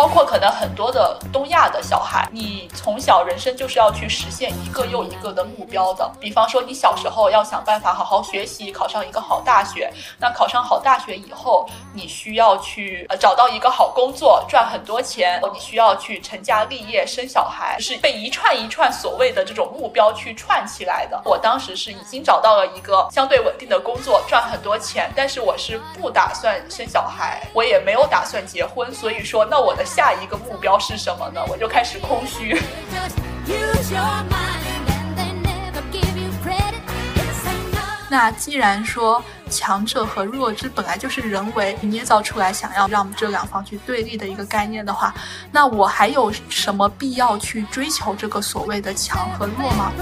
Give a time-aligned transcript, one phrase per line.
[0.00, 6.10] 包括可能很多的东亚的小孩，你从小人生就是要去实现一个又一个的目标的。
[6.18, 9.92] 比方说，你小时候要想办法好好学习，考上一个好大学。
[10.18, 15.38] 那考上好大学以后，你需要去呃找到一个好工作，赚很多钱。
[15.52, 21.20] 你需要去成家立业，生小孩，是被一串一串所谓的这种目标去串起来的。
[21.26, 28.90] 我当时是已经找到了一个相对稳定的工作，赚很多钱，但是我是不打算生小孩，我也没有打算结婚。
[28.94, 31.44] 所以说，那我的下一个目标是什么呢？
[31.48, 32.56] 我就开始空虚。
[38.08, 45.12] 那既然说强者和弱智本来就是人为捏造出来，想要让这两方去对立的一个概念的话，
[45.50, 49.92] 那我还有什么必要去追求这个所谓的强和弱吗？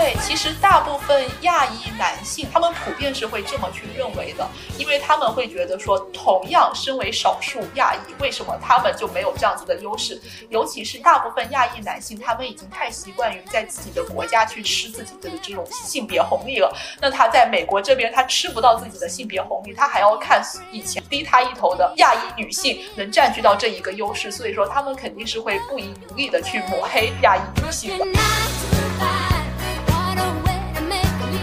[0.00, 10.18] 对，其实大部分亚裔男性，他们普遍是会这么去认为的，因为他们会觉得说，同样身为少数亚裔，为什么他们就没有这样子的优势？
[10.48, 16.74] 尤其是大部分亚裔男性，他们已经太习惯于在自己的国家去吃自己的这种性别红利了。
[16.98, 28.79] 那他在美国这边，他吃不到自己的性别红利，他还要看以前低他一头的亚裔女性能占据到这一个优势，所以说他们肯定是会不遗余力的去抹黑亚裔女性的。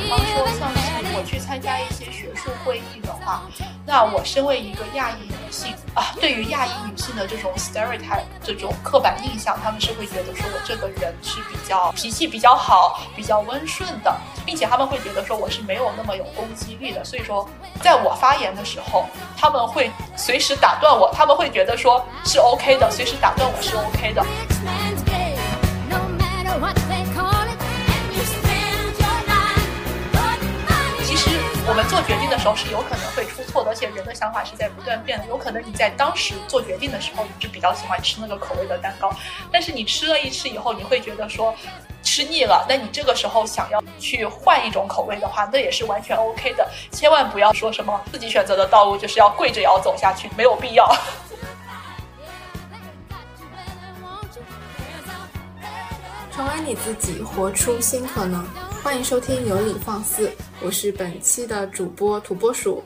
[0.08, 3.44] 比方说，像是我去参加一些学术会议的话，
[3.86, 17.04] 那我身为一个亚裔女性啊，对于亚裔女性的这种 stereotype 这种刻板印象，他们是会觉得说我这个人是比较脾气比较好、比较温顺的，并且他们会觉得说我是没有那么有攻击力的。
[17.04, 17.46] 所以说，
[17.82, 24.26] 在我发言的时候，他们会随时打断我，他们会觉得说是 OK 的，随时打断我是 OK 的。
[31.70, 35.26] 我们做决定的时候是有可能会出错的，而且人的想法是在不断变的。
[35.28, 39.14] 有可能你在当时做决定的时候，你是比较喜欢吃那个口味的蛋糕，
[39.52, 41.54] 但是你吃了一吃以后，你会觉得说
[42.02, 42.66] 吃腻了。
[42.70, 46.66] 那你这个时候想要去换一种口味的话，那也是完全 OK 的。
[46.90, 50.90] 千万不要说什么自己选择的道路就是要跪着也要走下去，没有必要。
[56.32, 58.48] 成为你自己，活出新可能。
[58.88, 60.32] 欢迎收听有理放肆，
[60.64, 62.82] 我是本期的主播土拨鼠。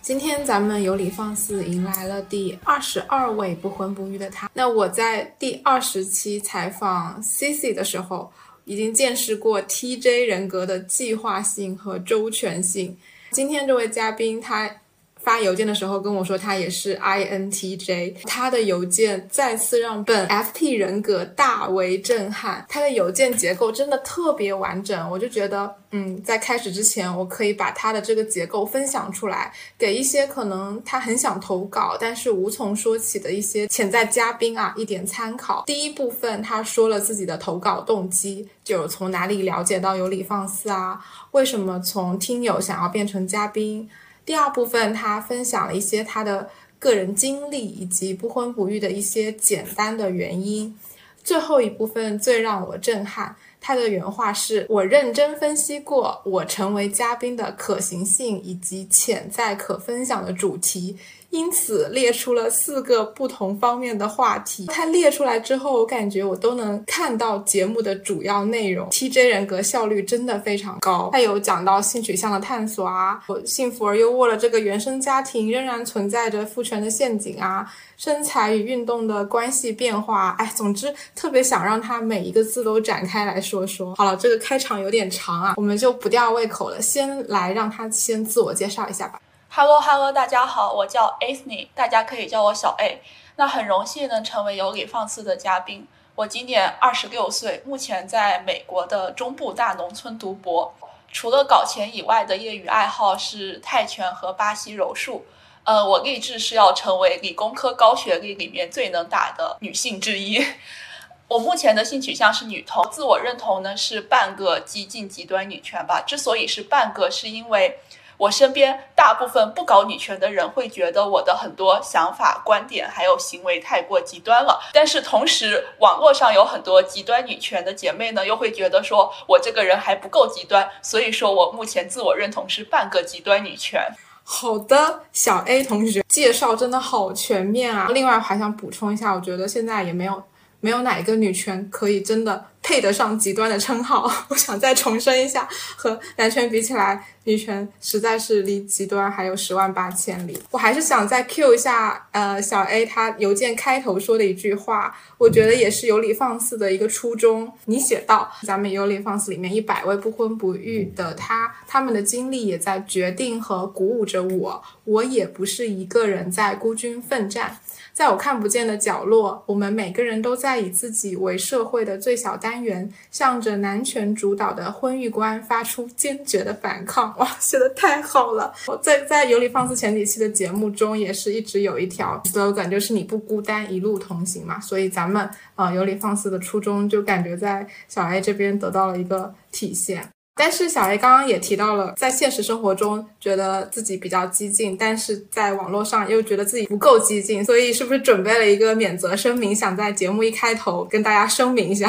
[0.00, 4.50] 今天咱们有理放肆迎来了第二十二位不婚不育的他。
[4.54, 8.32] 那我在第二十期采访 Cici 的时候，
[8.64, 12.96] 已经见识过 TJ 人格的计划性和周全性。
[13.30, 14.74] 今天这位嘉宾他。
[15.22, 22.66] 发邮件的时候跟我说他也是 INTJ，他的邮件再次让本 FT 人格大为震撼。
[22.68, 35.62] 他的邮件结构真的特别完整，我就觉得，嗯，在开始之前，我可以把他的这个结构分享出来，给一些可能他很想投稿但是无从说起的一些潜在嘉宾啊一点参考。
[35.66, 41.00] 第一部分他说了自己的投稿动机，就从哪里了解到有理放肆啊，
[41.30, 43.88] 为什么从听友想要变成嘉宾。
[44.24, 50.76] 第二部分，他分享了一些他的个人经历以及不婚不育的一些简单的原因。
[51.24, 60.96] 最后一部分最让我震撼，他的原话是：“我认真分析过我成为嘉宾的可行性以及潜在可分享的主题。”
[61.32, 64.66] 因此列出了四个不同方面的话题。
[64.66, 68.86] 他列出来之后，我感觉我都能看到节目的主要内容。
[68.90, 71.08] TJ 人格效率真的非常高。
[71.10, 77.66] 他有讲到性取向的探索啊，我幸福而又握了这个原生家庭仍然存在着父权的陷阱啊，
[77.96, 80.36] 身材与运动的关系变化。
[80.38, 83.94] 哎，总之特别想让他每一个字都展开来说说。
[83.94, 89.18] 好了，这个开场有点长啊，我们就不吊胃口了，先来让他先自我介绍一下吧。
[89.54, 93.02] Hello Hello，大家好，我叫 Anthony，大家可以叫我小 A。
[93.36, 95.86] 那很荣幸能成为有理放肆的嘉宾。
[96.14, 100.72] 我今年二十六岁，目前在美国的中部大农村读博。
[101.12, 105.26] 除了搞钱以外的业余爱好是泰拳和巴西柔术。
[105.64, 110.42] 呃，我立志是要成为理工科高学历里面最能打的女性之一。
[111.28, 116.02] 我目前的性取向是女同，自我认同呢是半个激进极端女权吧。
[116.06, 117.78] 之所以是半个，是因为。
[118.22, 133.84] 我身边大部分不搞女权的人会觉得我的很多想法、观点还有行为太过极端了，但是同时网络上有很多极端女权的姐妹呢，又会觉得说我这个人还不够极端，所以说我目前自我认同是半个极端女权。
[134.22, 137.88] 好的，小 A 同学介绍真的好全面啊！
[137.90, 140.22] 另外还想补充一下，我觉得现在也没有
[140.60, 144.10] 没有哪一个女权可以真的配得上极端的称号。
[144.28, 150.38] 我想再重申一下，和男权比起来，女权实在是离极端还有十万八千里。
[150.50, 157.52] 我还是想再 Q 一下，呃，小 A 他邮件开头说的一句话，我觉得也是有理放肆的一个初衷。
[157.64, 164.62] 你写到，咱们有理放肆里面一百位不婚不育的他，他们的经历也在决定和鼓舞着我。
[164.84, 167.58] 我也不是一个人在孤军奋战。
[167.92, 177.14] 在我看不见的角落，我们每个人都在以自己为社会的最小单元，向着男权主导的婚育观发出坚决的反抗。
[177.18, 178.52] 哇，写的太好了！
[178.66, 184.58] 我在在尤里放肆前几期的节目中，也是一直有一条 slogan，就是你不孤单，一路同行嘛。
[184.60, 190.08] 所以咱们呃尤里放肆的初衷，就感觉在小 A 这边得到了一个体现。
[190.34, 201.86] 但是小 A 刚刚也提到了，在现实生活中觉得自己比较激进，但是在网络上又觉得自己不够激进，所以是不是准备了一个免责声明，想在节目一开头跟大家声明一下？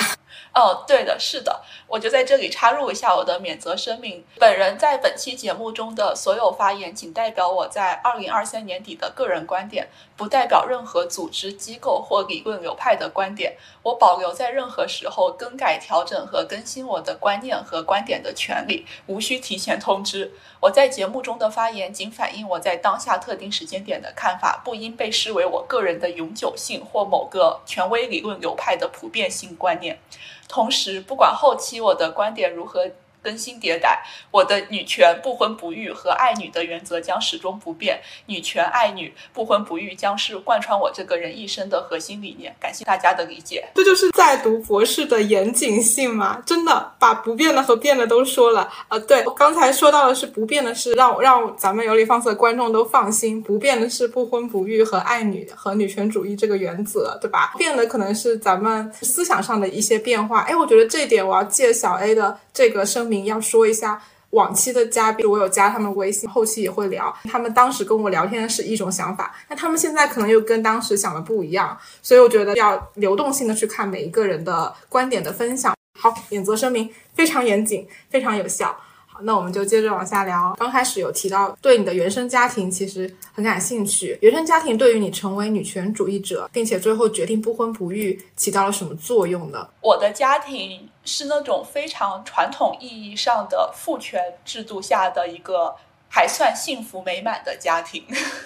[0.53, 4.23] 哦，对的，是的，我就在这里插入一下我的免责声明。
[4.37, 13.57] 本人在本期节目中的所有发言，仅代表我在二零二三年底的个人观点，不代表任何组织机构或理论流派的观点。
[13.81, 20.31] 我保留在任何时候更改、调整和更新我的观念和观点的权利，无需提前通知。
[20.63, 29.99] 我在节目中的发言仅反映我在当下特定时间点的看法，不应被视为我个人的永久性或某个权威理论流派的普遍性观念。
[30.47, 32.89] 同时，不管后期我的观点如何。
[33.23, 37.99] 更新迭代，我的女权不婚不育和爱女的原则将始终不变。
[38.25, 42.53] 女权爱女不婚不育将是贯穿我这个人一生的核心理念。
[42.59, 43.65] 感谢大家的理解。
[43.75, 46.43] 这就是在读博士的严谨性嘛？
[46.45, 48.69] 真的把不变的和变的都说了。
[48.89, 57.53] 呃，对，刚才说到的是不变的是让让咱们有理放肆的观众都放心，不变的是不婚不育和爱女和女权主义这个原则，对吧？
[57.57, 60.41] 变的可能是咱们思想上的一些变化。
[60.41, 63.12] 哎，我觉得这一点我要借小 A 的这个声明。
[63.25, 64.01] 要说一下
[64.31, 67.15] 往期的嘉宾，我有加他们微信，后期也会聊。
[67.25, 75.75] 他们当时跟我聊天是一种想法，那他们现在可能又跟当时想的不一样，所以我觉得要流动性的去看每一个人的观点的分享。
[75.99, 78.75] 好，免责声明非常严谨，非常有效。
[79.05, 80.55] 好那我们就接着往下聊。
[80.57, 89.67] 刚开始有提到对你的原生家庭其实很感兴趣，原生家庭对于你成为女权主义者，并且最后决定不婚不育起到了什么作用呢？
[89.81, 95.75] 我的家庭是那种非常传统意义上的父权制度下的一个
[96.09, 98.05] 还算幸福美满的家庭。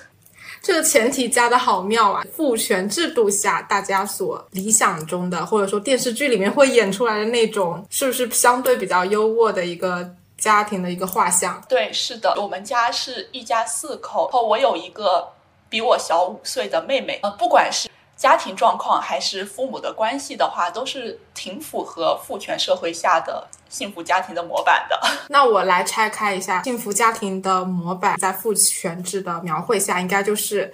[0.62, 2.24] 这个前提加的好妙啊！
[2.36, 10.16] 父权制度下大家所理想中的，或者说电视剧里面会演出来的那种，是不是相对比较优渥的一个？
[10.38, 15.34] 家庭的一个画像，对，是的，我们家是一家四口，后我有一个
[15.68, 17.20] 比我小五岁的妹妹。
[17.24, 25.00] 呃，不管是家庭状况还是父母的关系的话，都是挺符合父权社会下的幸福家庭的模板的。
[25.30, 30.74] 那我来拆开一下，幸福家庭的模板在父权制的描绘下，应该就是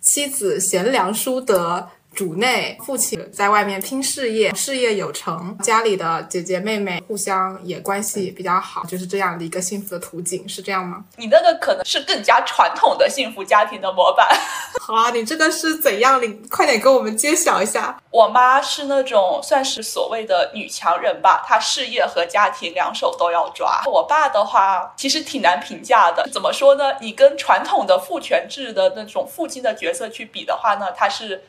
[0.00, 1.88] 妻子贤良淑德。
[2.14, 11.04] 主内父亲在外面拼事业，事业有成，家里的姐姐妹妹互相也关系比较好，就是这样的一个幸福的图景，是这样吗？
[11.16, 14.28] 你那个可能是更加传统的幸福家庭的模板。
[14.80, 16.22] 好啊，你这个是怎样？
[16.22, 18.00] 你快点给我们揭晓一下。
[18.10, 23.82] 我妈是那种算是所谓的女强人吧，她事业和家庭两手都要抓。
[23.86, 26.92] 我爸的话其实挺难评价的，怎么说呢？
[27.00, 31.42] 你跟传统的父权制的那种父亲的角色去比的话呢，他是。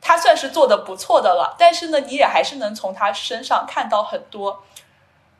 [0.00, 4.64] 他算是做的不错的了，但是呢，你也还是能从他身上看到很多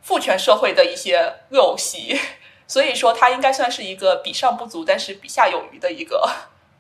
[0.03, 2.19] 父权社会的一些陋习，
[2.67, 6.29] 所以说他应该算是一个比上不足，但是比下有余的一个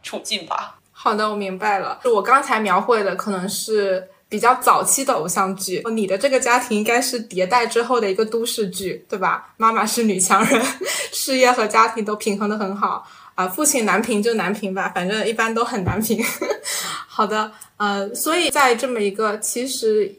[0.02, 0.78] 处境吧。
[0.92, 2.00] 好的，我明白了。
[2.02, 9.52] 就我刚才描绘的可能是比较早期的偶像剧，你的这个家庭应该是迭代之后的一个都市剧，对吧？
[9.58, 10.60] 妈妈是女强人，
[11.12, 13.06] 事业和家庭都平衡的很好。
[13.36, 16.20] 啊，父亲难评就难评吧，反正一般都很难评。
[17.06, 20.12] 好的，呃，所以在这么一个其实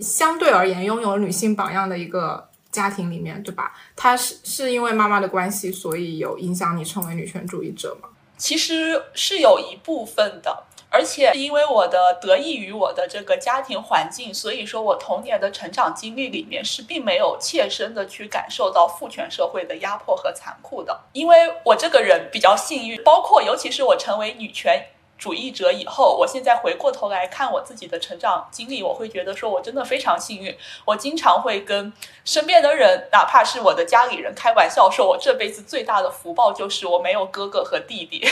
[0.00, 3.72] 相对而言拥有女性榜样的一个家庭里面，对吧？
[3.94, 8.08] 他是是因为妈妈的关系，所以有影响你成为女权主义者吗？
[8.36, 10.64] 其实是有一部分的。
[10.88, 20.98] 而且因为我的得益于我的这个家庭环境，所以说我童年的成长经历里面是并没有切身的去感受到父权社会的压迫和残酷的。
[21.12, 24.86] 因为我这个人比较幸运，包括尤其是我成为女权
[25.18, 30.56] 主义者以后，我现在回过头来看我自己的成长经历，我会觉得说我真的非常幸运。
[30.84, 31.92] 我经常会跟
[32.24, 38.26] 身边的人，哪怕是我的家里人开玩笑，说我这辈子最大的福报就是我没有哥哥和弟弟。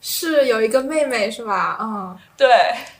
[0.00, 1.78] 是有一个妹妹是吧？
[1.80, 2.48] 嗯，对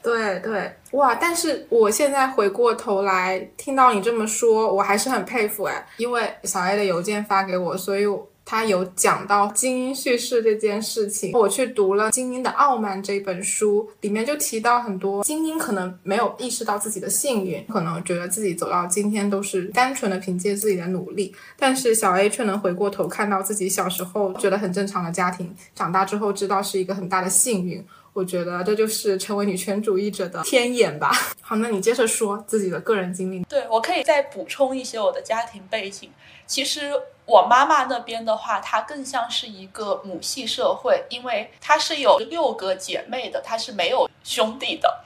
[0.02, 1.14] 对对，哇！
[1.14, 8.06] 但是我现在回过头来听到你这么说，我还是很佩服哎，因为小 A 的邮件发给我，所以。
[8.50, 27.84] 他有讲到精英叙事这件事情，我去读了《精英的傲慢》这本书，里面就提到很多精英可能没有意识到自己的幸运，可能觉得自己走到今天都是单纯的凭借自己的努力，但是小 A 却能回过头看到自己小时候觉得很正常的家庭，长大之后知道是一个很大的幸运。
[28.12, 31.12] 我觉得这就是成为女权主义者的天眼吧。
[31.40, 33.42] 好，那你接着说自己的个人经历。
[33.44, 36.10] 对我可以再补充一些我的家庭背景。
[36.46, 36.92] 其实
[37.26, 45.04] 我妈妈那边的话，她更像是一个母系社会，因为她是有六个姐妹的，她是没有兄弟的。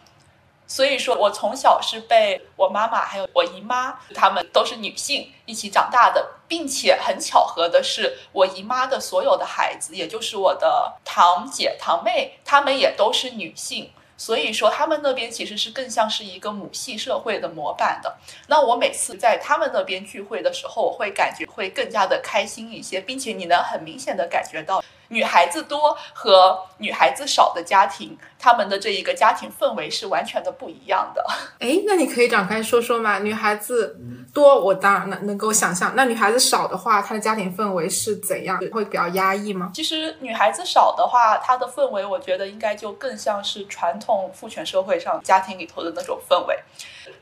[0.66, 13.90] 所以说我从小是被我妈妈还有我姨妈，她们都是女性一起长大的，并且很巧合的是，我姨妈的所有的孩子，也就是我的堂姐堂妹，她们也都是女性。
[14.14, 18.16] 所以说，他们那边其实是更像是一个母系社会的模板的。
[18.46, 24.82] 那我每次在他们那边聚会的时候，我会感觉会更加的开心一些，并且你能很明显的感觉到。
[25.08, 31.24] 女孩子多和女孩子少的家庭，他们的这一个家庭氛围是完全的不一样的。
[31.60, 33.20] 哎，那你可以展开说说吗？
[33.20, 33.96] 女孩子
[34.34, 35.92] 多，我当然能能够想象。
[35.94, 38.58] 那女孩子少的话，她的家庭氛围是怎样？
[38.72, 39.70] 会比较压抑吗？
[39.72, 46.58] 其实女孩子少的话，她的氛围，我觉得应该就更像是传统父权社会上家庭里头的那种氛围。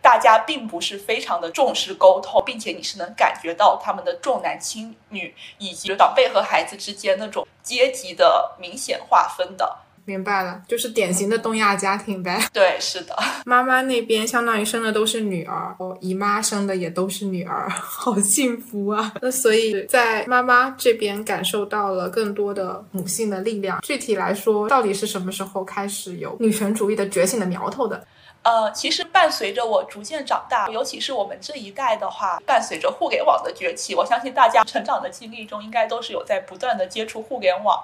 [0.01, 9.77] 大家并不是非常的重视沟通，并且你是能感觉到他们的重男轻女，以及长辈和孩子之间那种阶级的明显划分的。
[10.11, 12.37] 明白了，就是典型的东亚家庭呗。
[12.53, 13.17] 对，是的。
[13.47, 19.13] 妈妈那边相当于生的都是女儿，我姨妈生的也都是女儿， 好幸福啊。
[19.23, 23.81] 那所以在妈妈这边感受到了更多的母性的力量。
[23.83, 28.05] 具体来说，到底是什么时候开始有女权主义的觉醒的苗头的？
[28.43, 37.79] 呃，其实伴随着我逐渐长大，尤其是我们这一代的话，伴随着互联网的崛起，我相信大家成长的经历中应该都是有在不断的接触互联网，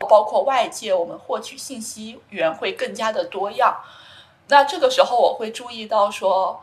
[0.00, 3.82] 包括外界，我们获取信息源会更加的多样。
[4.48, 6.62] 那这个时候，我会注意到说，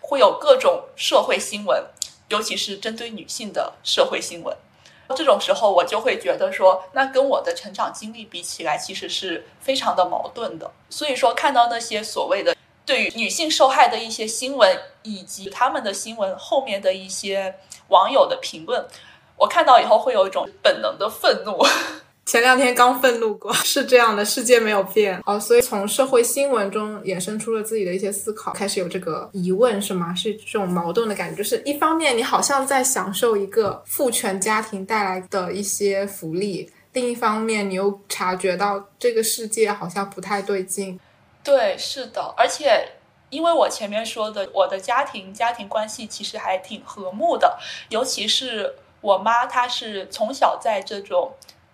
[0.00, 1.84] 会有各种社会新闻，
[2.28, 4.56] 尤其是针对女性的社会新闻。
[5.16, 10.70] 这种时候，我就会觉得说，那跟我的成长经历比起来，其实是非常的矛盾的。
[10.88, 12.54] 所以说，看到那些所谓的。
[12.84, 17.54] 对于女性受害的一些新闻，以及他们的新闻后面的一些
[17.88, 18.84] 网友的评论，
[19.36, 21.64] 我看到以后会有一种本能的愤怒。
[22.24, 30.14] 前两天刚愤怒过， 是这样的，世界没有变哦，所以从社会新闻中衍生出了自己的一些思考，开始有这个疑问是吗？
[30.14, 40.98] 是这种矛盾的感觉，就是一方面你好像在享受一个父权家庭带来的一些福利，另一方面你又察觉到这个世界好像不太对劲。
[41.42, 42.88] 对，是的，而且
[43.30, 51.32] 因为我前面说的，我的家庭家庭关系其实还挺和睦的，尤其是我妈，她是从小在这种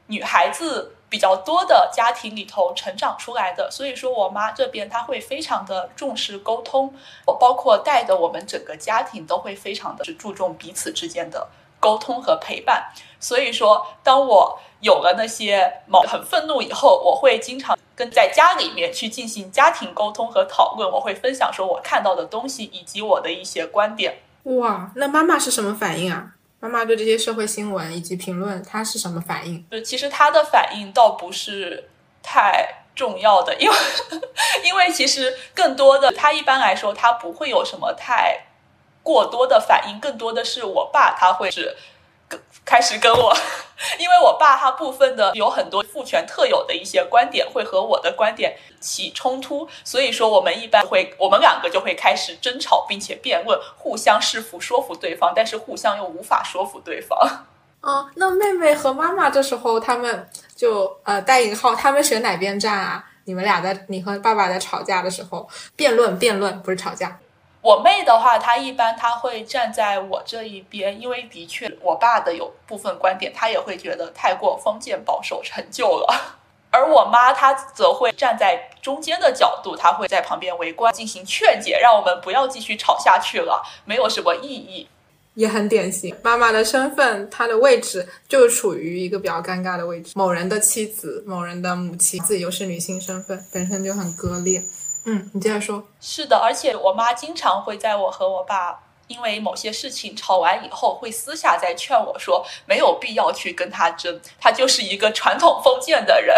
[0.09, 11.49] 女孩子比较多的家庭里头成长出来的，所以说我妈这边她会非常的重视沟通，我包括带的我们整个家庭都会非常的注重彼此之间的
[11.81, 17.79] 沟通和陪伴，所以说当我有了那些某很愤怒以后，我会经常。
[17.99, 24.21] 跟在家里面去进行家庭沟通和讨论，我会分享说我看到的东西以及我的一些观点。
[24.45, 26.35] 哇，那妈妈是什么反应啊？
[26.61, 29.65] 妈妈对这些社会新闻以及评论，她是什么反应？
[29.71, 31.89] 就其实她的反应倒不是
[32.23, 33.77] 太重要的，因为
[34.65, 38.47] 因为其实更多的，她一般来说她不会有什么太
[39.03, 41.77] 过多的反应，更多的是我爸他会是。
[42.65, 43.35] 开始跟我，
[43.99, 57.19] 因为我爸他部分的有很多父权特有的一些观点会和我的观点起冲突，所以说我们一般会，我们两个就会开始争吵，并且辩论，互相试图说服对方，但是互相又无法说服对方。
[57.81, 63.05] 啊， 那妹妹和妈妈这时候他们就呃带引号，他们选哪边站啊？
[63.25, 67.19] 你们俩在你和爸爸在吵架的时候辩论，辩论不是吵架。
[67.69, 76.39] 我妹的话，她一般她会站在我这一边，因为的确我爸的有部分观点，她也会觉得太过封建保守陈旧了。
[76.71, 84.89] 而我妈她则会站在中间的角度，她会在旁边围观进行劝解，让我们不要继续吵下去了，没有什么意义。
[85.35, 94.63] 也很典型，妈妈的身份，她的位置就处于一个比较尴尬的位置，某人的妻子，某人的母亲，自己又是女性身份，本身就很割裂。
[95.11, 95.83] 嗯，你接着说。
[96.01, 106.37] 是的，而且我妈经常会在我和我爸因为某些事情吵完以后，会私下再劝我说，没有必要去跟他争，他就是一个传统封建的人。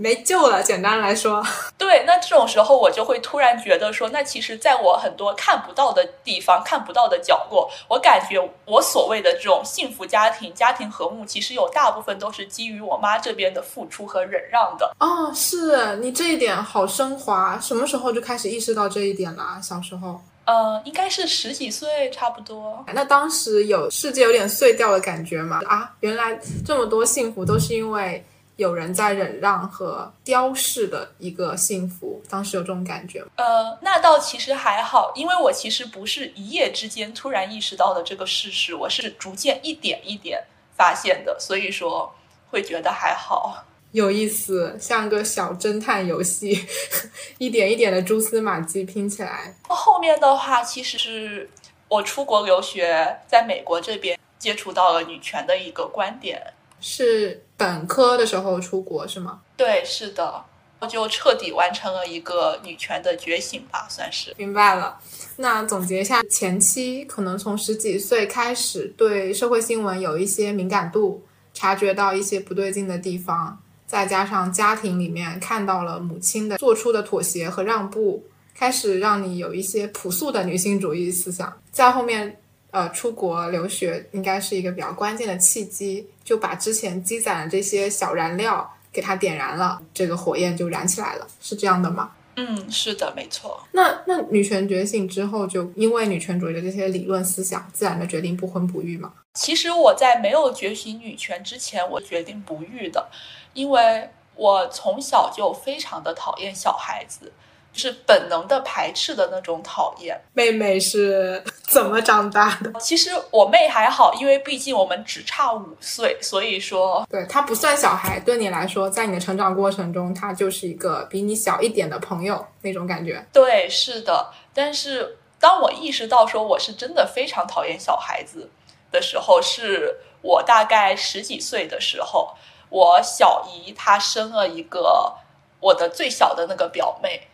[0.00, 0.62] 没救了。
[0.62, 1.44] 简单来说，
[1.76, 14.90] 对，那这种时候我就会突然觉得说，那其实在我很多看不到的地方、看不到的角落，我感觉我所谓的这种幸福家庭、家庭和睦，其实有大部分都是基于我妈这边的付出和忍让的。
[15.00, 17.58] 哦，是你这一点好升华。
[17.60, 19.60] 什么时候就开始意识到这一点了？
[19.62, 20.18] 小时候？
[20.46, 22.84] 呃，应该是十几岁差不多。
[22.92, 25.60] 那当时有世界有点碎掉的感觉吗？
[25.68, 28.24] 啊，原来这么多幸福都是因为
[28.60, 32.22] 有人在忍让和雕饰的一个幸福。
[32.28, 33.28] 当时有这种感觉吗？
[33.36, 40.44] 呃，那倒其实还好，因为我其实不是一夜之间突然意识到的这个事实，我是逐渐一点一点
[40.76, 42.14] 发现的，所以说
[42.50, 43.64] 会觉得还好。
[43.92, 46.66] 有意思，像个小侦探游戏，
[47.38, 49.54] 一点一点的蛛丝马迹拼起来。
[49.68, 51.48] 后面的话，其实是
[51.88, 56.52] 我出国留学，在美国这边接触到了女权的一个观点。
[56.80, 59.40] 是本科的时候出国是吗？
[59.56, 60.44] 对，是的，
[60.80, 64.32] 我就彻底完成了一个女权的觉醒吧，算是。
[64.36, 64.98] 明白了。
[65.36, 71.22] 那总结一下，前期可能从十几岁开始，对社会新闻有一些敏感度，
[71.52, 73.60] 察觉到一些不对劲的地方。
[73.86, 81.60] 再加上家庭里面看到了母亲的做出的妥协和让步，开始让你有一些朴素的女性主义思想。
[81.72, 82.39] 在后面，
[82.70, 92.12] 呃，出国留学应该是一个比较关键的契机，就把之前积攒的这些小燃料给它点燃了，这个火焰就燃起来了，是这样的吗？
[92.36, 93.60] 嗯，是的，没错。
[93.72, 99.12] 那那女权觉醒之后，就因为女权主义的这些理论思想，自然的决定不婚不育吗？
[99.34, 103.08] 其实我在没有觉醒女权之前，我决定不育的。
[103.52, 107.32] 因为我从小就非常的讨厌小孩子，
[107.72, 110.20] 是本能的排斥的那种讨厌。
[110.32, 112.72] 妹妹是怎么长大的？
[112.80, 118.18] 其实我妹还好，因为毕竟我们只差五岁，所以说对她不算小孩。
[118.20, 123.24] 对你来说，在你的成长过程中，她就是一个比你小一点的朋友那种感觉。
[123.32, 124.30] 对，是的。
[124.52, 128.50] 但是当我意识到说我是真的非常讨厌小孩子
[128.90, 132.34] 的时候，是我大概十几岁的时候。
[132.72, 135.12] 我小姨她生了一个
[135.58, 137.26] 我的最小的那个表妹，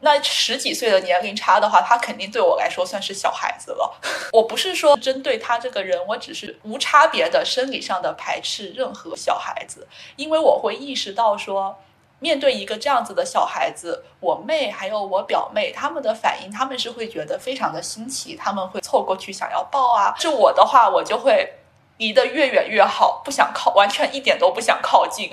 [0.00, 4.00] 那十几岁的年龄差的话，他肯定对我来说算是小孩子了。
[4.32, 11.76] 我不是说针对他这个人，我只是无差别的生理上的排斥任何小孩子，因为我会意识到说，
[12.18, 20.14] 面对一个这样子的小孩子，我妹还有我表妹他们的反应，他们是会觉得非常的新奇，他们会凑过去想要抱啊。
[20.18, 21.54] 是我的话，我就会。
[21.98, 25.28] 离得越远越好，不想靠，完全一点都不想靠近。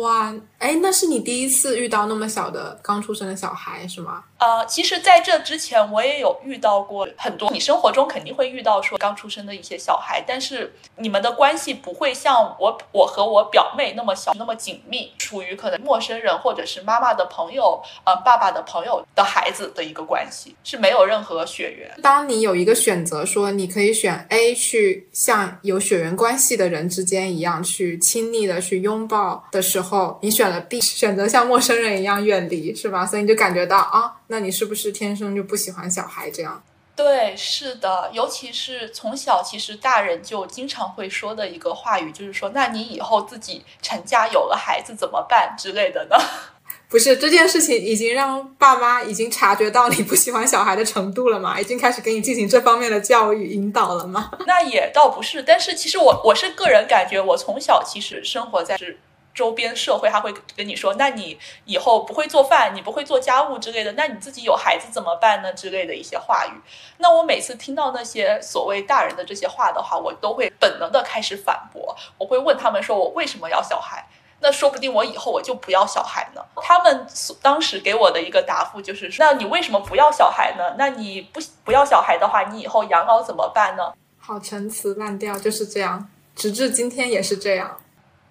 [0.00, 4.24] 哇，哎，那是你第一次遇到那么小的刚出生的小孩是吗？
[4.42, 21.88] 呃，其实在这之前我也有遇到过很多，你生活中肯定会遇到说刚出生的一些小孩，但是你们的关系不会像我我和我表妹那么小那么紧密，处于可能陌生人或者是妈妈的朋友，呃，爸爸的朋友的孩子的一个关系，是没有任何血缘。
[22.02, 30.18] 当你有一个选择，说你可以选 A 去像有血缘关系的人之间一样去亲密的去拥抱的时候。
[30.20, 33.06] 你选了 B，选择像陌生人一样远离，是吧？
[33.06, 36.64] 所以你就感觉到啊，那你是不是天生就不喜欢小孩这样？
[36.96, 46.16] 对，是的，尤其是从小，其实大人就经常会说的一个话语，就是说，那你以后自己成家有了孩子怎么办之类的呢？
[46.88, 51.60] 不是这件事情已经让爸妈已经察觉到你不喜欢小孩的程度了吗？
[51.60, 54.30] 已经开始给你进行这方面的教育引导了吗？
[54.46, 58.98] 那也倒不是，但是其实我我是个人感觉，我从小其实生活在是。
[59.34, 66.52] 周边社会他会跟你说：“那你以后不会做饭，你不会做家务之类的，那你自己有孩子怎么办呢？”之类的一些话语。
[66.98, 71.96] 那我每次听到那些所谓大人的这些话的话，我都会本能的开始反驳。
[72.18, 74.06] 我会问他们说：“我为什么要小孩？
[74.40, 77.06] 那说不定我以后我就不要小孩呢。”他们
[77.40, 80.74] 当时给我的一个答复就是：“那你为什么不要小孩呢？
[80.76, 87.78] 那你不不要小孩的话，你以后养老怎么办呢？”好陈词滥调，就是这样，直至今天也是这样。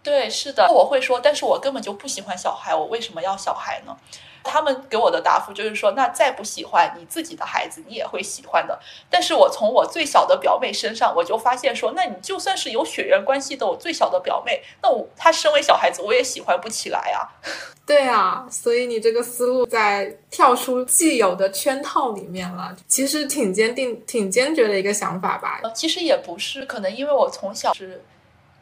[0.03, 3.95] 对，是的，我会说，但是我根本就不喜欢小孩，我为什么要小孩呢？
[4.43, 8.79] 他们给我的答复就是说，那再不喜欢你自己的孩子，你也会喜欢的。
[9.07, 17.29] 但是我从我最小的表妹身上，我就发现说，那你就算是有血缘关系的我最小的表妹，那我她身为小孩子，我也喜欢不起来啊。
[17.85, 25.61] 对啊，所以你这个思路在跳出既有的圈套里面了，其实挺坚定、挺坚决的一个想法吧。
[25.75, 28.03] 其实也不是，可能因为我从小是。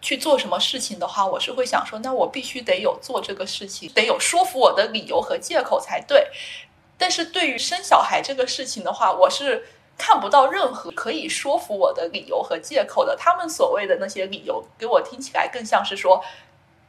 [0.01, 6.27] 去做什么事情的话，我是会想说，那我必须得有做这个事情，得有说服我的理由和借口才对。
[6.97, 9.65] 但是对于生小孩这个事情的话，我是
[9.97, 13.15] 看不到任何可以说服我的理由和借口的。
[13.15, 16.23] 他们所谓的那些理由，给我听起来更像是说，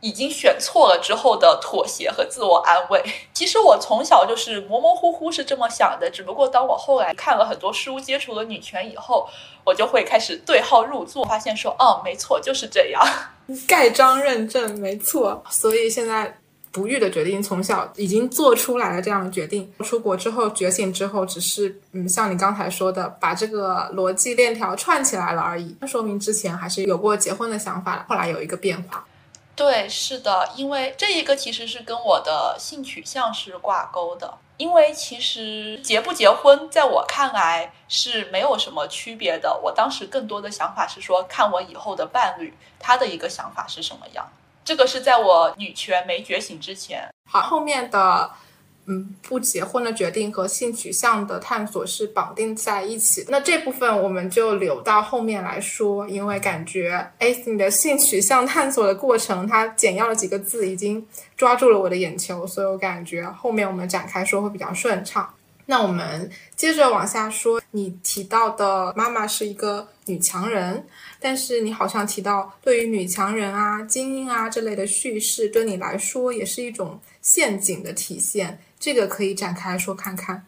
[0.00, 3.02] 已经选错了之后的妥协和自我安慰。
[3.32, 9.28] 其实我从小就是模模糊糊是这么想的，只不过当我后来看了很多书，接触了女权以后，
[9.64, 13.02] 我就会开始对号入座，发现说，哦，没错，就是这样，
[13.68, 15.42] 盖章认证，没错。
[15.50, 16.36] 所以现在。
[16.72, 19.68] 不育的决定，从小已经做出来了这样的决定。
[19.80, 25.74] 出国之后觉醒之后，只是嗯，像你刚才说的，把这个逻辑链条串起来了而已。
[25.80, 29.04] 那说明之前还是有过结婚的想法，后来有一个变化。
[29.60, 34.38] 对，是的，因为这一个其实是跟我的性取向是挂钩的。
[34.56, 39.60] 因为其实结不结婚，在我看来是没有什么区别的。
[39.62, 44.26] 我当时更多的想法是说，看我以后的伴侣，他的一个想法是什么样。
[44.64, 47.06] 这个是在我女权没觉醒之前。
[47.30, 48.30] 好，后面的，
[48.86, 53.24] 嗯，不结婚的决定和性取向的探索是绑定在一起。
[53.28, 65.32] 那这部分我们就留到后面来说，因为感觉，哎，你的性取向探索的过程，它简要的几个字已经抓住了我的眼球，所以我感觉后面我们展开说会比较顺畅。
[65.66, 70.84] 那我们接着往下说，你提到的妈妈是一个女强人，
[71.20, 80.44] 但是你好像提到对于女强人啊、精英啊这类的叙事，对你来说也是一种陷阱的体现，这个可以展开说看看。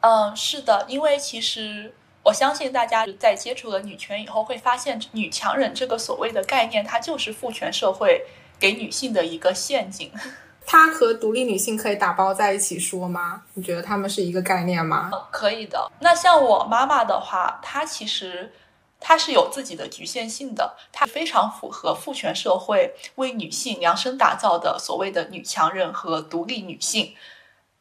[0.00, 1.94] 嗯，是的，因为其实
[2.24, 8.26] 我相信大家在接触了女权以后，会发现女强人这个所谓的概念，它就是父权社会
[8.58, 10.12] 给女性的一个陷阱。
[10.68, 13.44] 它和独立女性可以打包在一起说吗？
[13.54, 15.12] 你觉得他们是一个概念吗？
[15.30, 15.88] 可以的。
[16.00, 18.52] 那像我妈妈的话，她其实
[18.98, 27.14] 她是有自己的局限性的，她非常符合父权社会为女性量身打造的所谓的女强人和独立女性。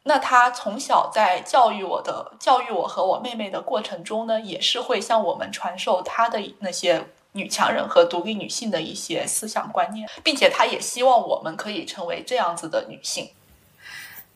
[0.06, 7.06] 那他从小在教育我的、教育我和我妹妹的过程中呢，也是会向我们传授他的那些。
[7.38, 13.30] 女强人和独立女性的一些思想观念，并且他也希望我们可以成为这样子的女性。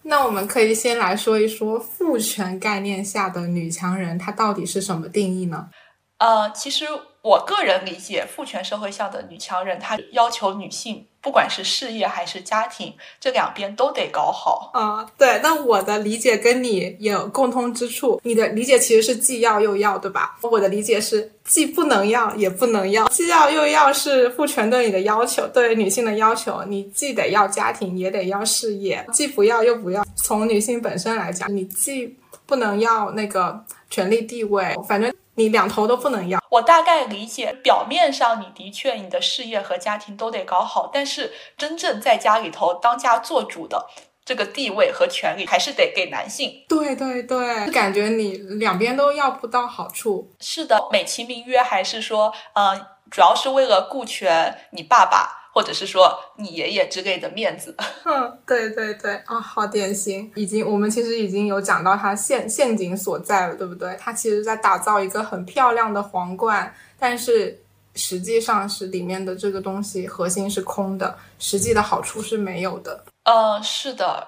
[0.02, 5.70] 那我们可以先来说一说父权概念下的女强人，她到底是什么定义呢？
[6.18, 6.86] 呃，其实
[7.30, 11.06] 我个人理解，父权社会下的女强人，她要求女性。
[11.22, 15.06] 不管是事业还是家庭，这两边都得搞好啊。
[15.18, 18.20] 对，那我的理解跟你有共通之处。
[18.24, 20.38] 你的理解其实是既要又要，对吧？
[20.42, 23.06] 我的理解是既不能要也不能要。
[23.10, 30.04] 既要又要是父权对你的要求，对女性的要求，你既得要家庭，也得要事业，既不要又不要。
[30.16, 35.14] 从女性本身来讲，你既不能要那个权力地位，反正。
[35.36, 36.38] 你两头都不能要。
[36.50, 43.88] 我大概理解，表面上你的确你的事业和家庭都得搞好，但是真正在家里头当家做主的
[44.26, 46.66] 这个地位和权利，还是得给男性。
[46.68, 50.30] 对对对，感觉你两边都要不到好处。
[50.42, 55.39] 是的，美其名曰还是说，嗯，主要是为了顾全你爸爸。
[55.52, 60.32] 或者是说你爷爷之类的面子， 嗯，对对对啊，好典型。
[60.36, 63.98] 已经我们其实已经有讲到它陷陷阱所在了，对不对？
[64.00, 67.60] 它其实在打造一个很漂亮的皇冠，但是
[67.96, 73.04] 实际上是里面的这个东西核心是空的，实际的好处是没有的。
[73.24, 74.28] 嗯，是的。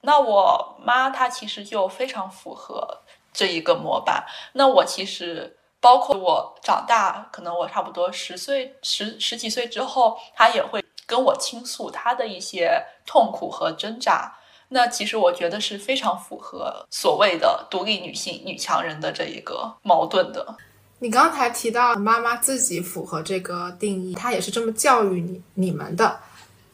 [0.00, 2.98] 那我妈她其实就非常符合
[3.32, 4.24] 这一个模板。
[4.54, 5.56] 那我其实。
[5.82, 14.32] 包括我长大，可能我差不多十岁、十十几岁之后，他也会跟我倾诉他的一些痛苦和挣扎。
[14.68, 20.56] 那其实我觉得是非常符合所谓的独立女性、女强人的这一个矛盾的。
[21.00, 26.20] 你刚才提到妈妈自己符合这个定义，她也是这么教育你你们的。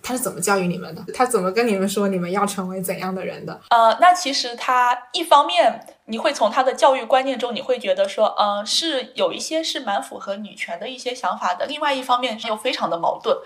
[0.09, 1.05] 他是怎么教育你们的？
[1.13, 3.61] 他怎么跟你们说你们要成为怎样的人的？
[3.69, 11.67] 呃，那其实他一方面你会从他的教育观念中，你会觉得说，嗯，是有一些是蛮符合女权的一些想法的。
[11.67, 13.37] 另外一方面又非常的矛盾。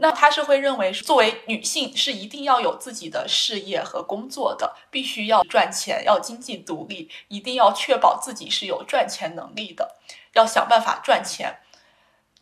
[0.00, 9.96] 那他是会认为，作为女性是一定要有自己的事业和工作的，必须要赚钱，要经济独立，一定要确保自己是有赚钱能力的，
[10.34, 11.56] 要想办法赚钱。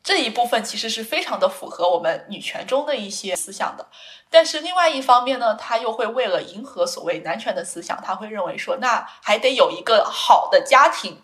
[0.06, 3.84] 这一部分其实是非常的符合我们女权中的一些思想的，
[4.30, 11.18] 但是另外一方面呢，他又会为了迎合所谓男权的思想，他会认为说，那还得有一个好的家庭，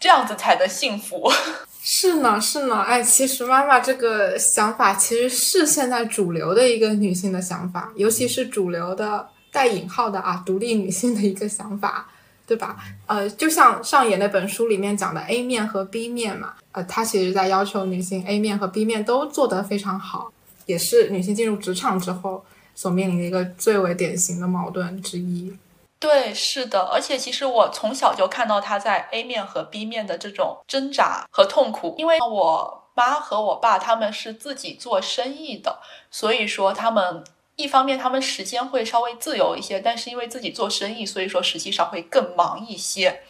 [0.00, 1.30] 这样子才能幸福。
[1.80, 12.08] 是呢，是呢，哎，其实妈妈这个想法其实是现在主流的一个女性的想法，尤其是主流的带引号的啊，独立女性的一个想法。
[12.46, 12.76] 对吧？
[13.06, 20.32] 呃，就像上野那本书里面讲的 A 面和 B 面嘛，呃，他其实在要求女性 A 面和 B 面都做得非常好，
[20.66, 25.56] 也是女性进入职场之后所面临的一个最为典型的矛盾之一。
[26.00, 35.78] 对，是的，而且其实我从小就看到他在 A 面和 B 面的这种挣扎和痛苦，因为我妈和我爸他们是自己做生意的，
[36.10, 37.22] 所以说他们
[37.54, 43.22] 一方面他们时间会稍微自由一些，但是因为自己做生意，所以说实际上会更忙一些。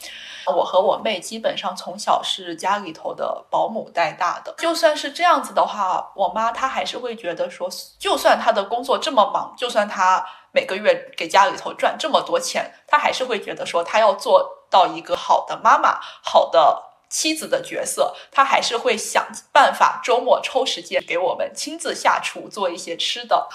[0.46, 23.48] 我和我妹基本上从小是家里头的保姆带大的，就算是这样子的话，我妈她还是会觉得说，就算她的工作这么忙，就算她每个月给家里头赚这么多钱，她还是会觉得说，她要做到一个好的妈妈、好的妻子的角色，她还是会想办法周末抽时间给我们亲自下厨做一些吃的。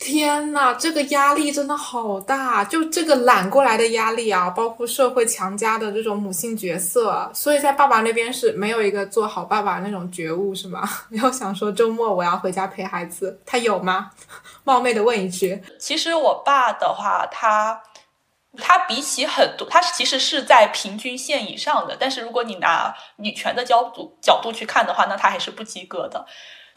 [0.00, 2.64] 天呐，这个压力真的好大！
[2.64, 10.88] 就这个揽过来的压力啊，包括社会强加的这种母性角色，所以在爸爸那边是没有一个做好爸爸那种觉悟，是吗？
[11.10, 14.10] 没有想说周末我要回家陪孩子，他有吗？
[14.64, 17.78] 冒昧的问一句，其实我爸的话，他
[18.56, 26.24] 他比起很多，他其实是在平均线以上的，但是如果你拿女权的角度角度去看的话，那他还是不及格的。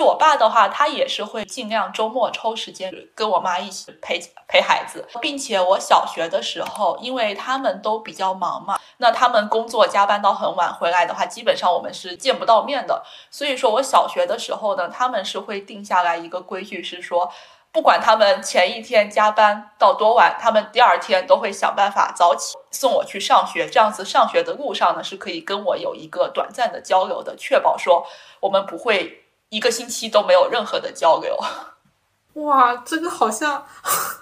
[0.04, 13.04] 我爸的话，他也是会尽量周末抽时间跟我妈一起陪陪孩子，并且我小学的时候，因为他们都比较忙嘛，那他们工作加班到很晚回来的话，基本上我们是见不到面的。
[13.32, 17.32] 所以说我小学的时候呢，他们是会定下来一个规矩，是说
[17.72, 23.68] 不管他们前一天加班到多晚，他们第二天都会想办法早起送我去上学。
[23.68, 28.06] 这样子上学的路上呢，是可以跟我有一个短暂的交流的，确保说
[28.40, 29.23] 我们不会。
[29.54, 31.38] 一个星期都没有任何的交流，
[32.44, 33.64] 哇，这个好像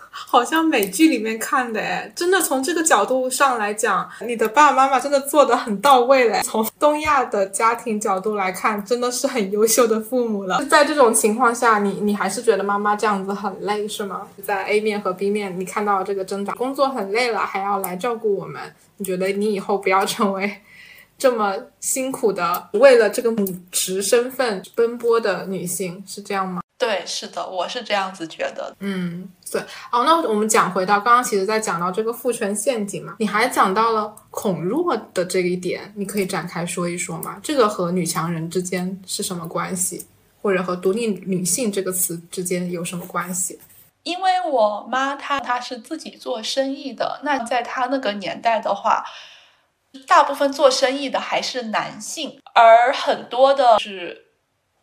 [0.09, 6.41] 好像美剧里面看的哎，真的从这个角度上来讲，你的爸爸妈妈真的做的很到位嘞。
[6.43, 10.61] 从东亚的家庭角度来看，真的是很优秀的父母了。
[10.65, 14.27] 在这种情况下，你你还是觉得妈妈这样子很累是吗？
[14.43, 18.61] 在 A 面和 B 面，你看到这个挣扎，工作很累了，还要来照顾我们，
[18.97, 20.61] 你觉得你以后不要成为？
[21.21, 26.63] 这么辛苦的为了这个母职身份奔波的女性是这样吗？
[26.79, 28.75] 对，是的，我是这样子觉得。
[28.79, 29.61] 嗯，对。
[29.91, 37.39] 哦，那我们讲回到刚刚，其实在讲到这个父权陷阱嘛，你还讲到了恐弱的这一点，你可以展开说一说吗？
[37.43, 40.03] 这个和女强人之间是什么关系，
[40.41, 43.59] 或者和独立女性这个词之间有什么关系？
[44.01, 49.03] 因为我妈她她是自己做生意的，那在她那个年代的话。
[50.07, 54.27] 大部分做生意的还是男性，而很多的是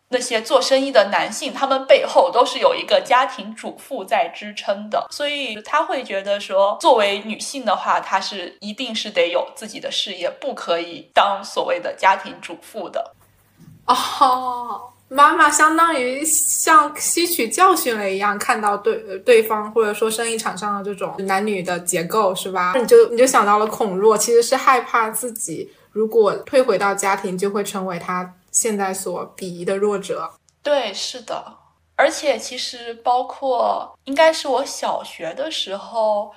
[0.09, 13.13] 那些做生意的男性，他们背后都是有一个家庭主妇在支撑的，所以他会觉得说，作为女性的话，她是一定是得有自己的事业，不可以当所谓的家庭主妇的。
[13.85, 14.93] 哦。
[15.09, 22.73] 妈妈相当于像吸取教训了一样，看到对对方或者说生意场上的这种男女的结构，是吧？
[22.77, 30.31] 你就你就想到了恐弱，其实是害怕自己如果退回到家庭，就会成为他现在所鄙夷的弱者。
[30.61, 31.43] 对，是的。
[31.95, 36.31] 而且其实包括应该是我小学的时候。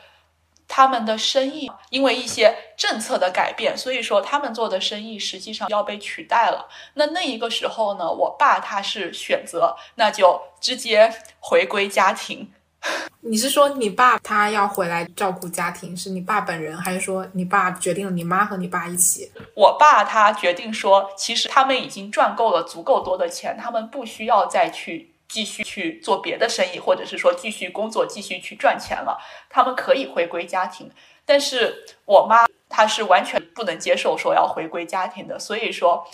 [0.74, 6.66] 他们的生意因为一些政策的改变，所以说他们做的生意实际上要被取代了。
[6.94, 12.50] 那那一个时候呢，我爸他是选择那就直接回归家庭。
[13.20, 19.30] 你是说你爸他要回来照顾家庭，是你爸本人，还是说你爸决定了你妈和你爸一起？
[19.54, 25.11] 我爸他决定说，其实他们已经赚够了足够多的钱，他们不需要再去。
[25.32, 29.18] 继续去做别的生意，或者是说继续工作，继续去赚钱了，
[29.48, 30.90] 他们可以回归家庭。
[31.24, 36.06] 但是我妈她是完全不能接受说要回归家庭的，所以说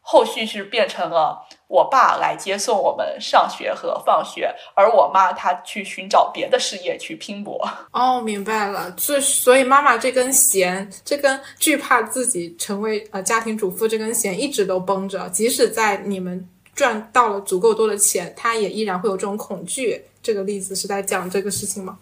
[0.00, 7.60] 后续是变成了我爸来接送我们上学和放学，而我妈她去寻找别的事业去拼搏。
[7.90, 16.48] 哦，明白了，所所以妈妈这根弦，这根惧怕自己成为呃家庭主妇这根弦一直都绷着，即使在你们。
[16.74, 20.02] 赚到了足够多的钱，他也依然会有这种恐惧。
[20.22, 21.98] 这个例子是在讲这个事情吗？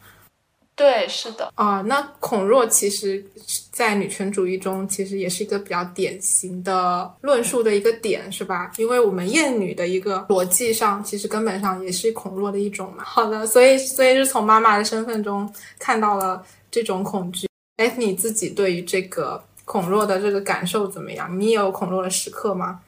[0.76, 1.52] 对，是的。
[1.56, 3.22] 啊，那孔若其实，
[3.70, 8.72] 在女权主义中，其实也是一个比较典型的论述的一个点，是吧？
[8.78, 13.04] 因为我们厌女的一个逻辑上，其实根本上也是孔若的一种嘛。
[13.04, 17.46] 好的，所以，所以是从妈妈的身份中看到了这种恐惧。
[17.76, 21.38] 哎，你自己对于这个恐弱的这个感受怎么样？
[21.38, 22.80] 你也有恐弱的时刻吗？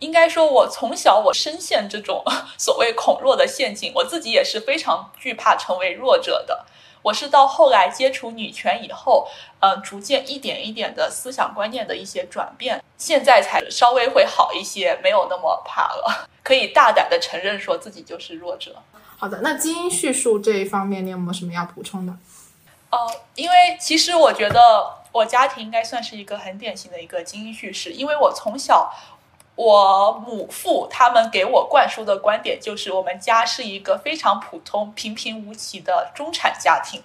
[0.00, 2.24] 应该说，我从小我深陷这种
[2.58, 6.66] 所谓恐弱的陷阱，我自己也是非常惧怕成为弱者的。
[7.02, 9.26] 我是到后来接触女权以后，
[9.60, 18.76] 嗯，逐渐一点一点的思想观念的一些转变，现在才稍微会好一些，没有那么怕了， 可以大胆的承认说自己就是弱者。
[19.16, 22.12] 好的，那基因叙述这一方面，你有没有什么要补充的？
[22.90, 24.60] 哦，因为其实我觉得
[25.12, 28.92] 我家庭应该算是一个很典型的一个基因叙事，因为我从小。
[29.62, 37.02] 我母父他们给我灌输的观点就是，我们家是一个非常普通、平平无奇的中产家庭。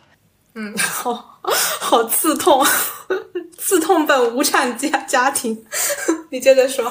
[0.54, 1.38] 嗯，好
[1.82, 2.66] 好刺痛，
[3.60, 5.68] 刺痛本无产家家庭。
[6.32, 6.90] 你接着说。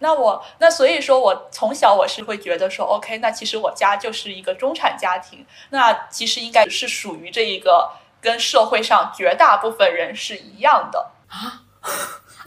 [0.00, 7.90] 那我那所以说，我从小我是会觉得说，OK，那其实我家就是一个中产家庭，那其实应该是属于这一个
[8.20, 11.62] 跟社会上绝大部分人是一样的啊。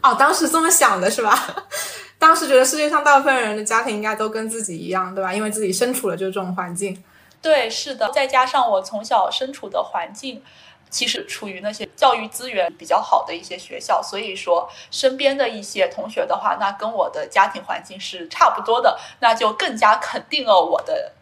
[0.04, 1.56] 哦，当时这么想的是吧？
[2.22, 5.34] 当时觉得世界上大部分人的家庭应该都跟自己一样，对吧？
[5.34, 7.04] 因为自己身处的就是这种环境。
[7.42, 10.44] 对，是的，再加上我从小身处的环境，
[10.92, 21.14] 其实处于那些教育资源比较好的一些学校，所以说身边的一些同学的话，那跟我的家庭环境是差不多的，那就更加肯定了我的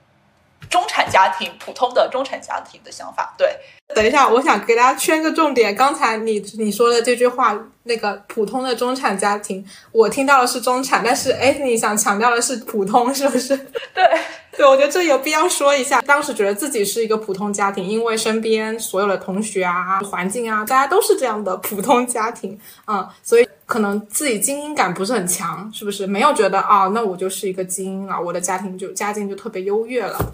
[0.70, 3.34] 中产家庭、普通的中产家庭的想法。
[3.38, 3.58] 对，
[3.96, 5.76] 等一下，我想给大家圈个重点。
[5.76, 13.56] 刚才你你说的这句话，那个普通的中产家庭，我听到的是中产，但是哎，你想强调的是普通，是不是？
[13.94, 14.04] 对。
[14.60, 16.02] 对，我觉得这有必要说一下。
[16.02, 26.06] 当时觉得自己是一个普通家庭，因为身边所有的同学啊、环境啊，大家都是这样的普通家庭，嗯，所以可能自己精英感不是很强，是不是？
[26.06, 30.34] 没有觉得啊、那我就是一个精英了，我的家庭就家境就特别优越了。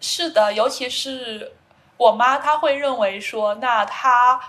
[0.00, 1.50] 是的，尤其是
[1.98, 4.40] 我妈，她会认为说，那她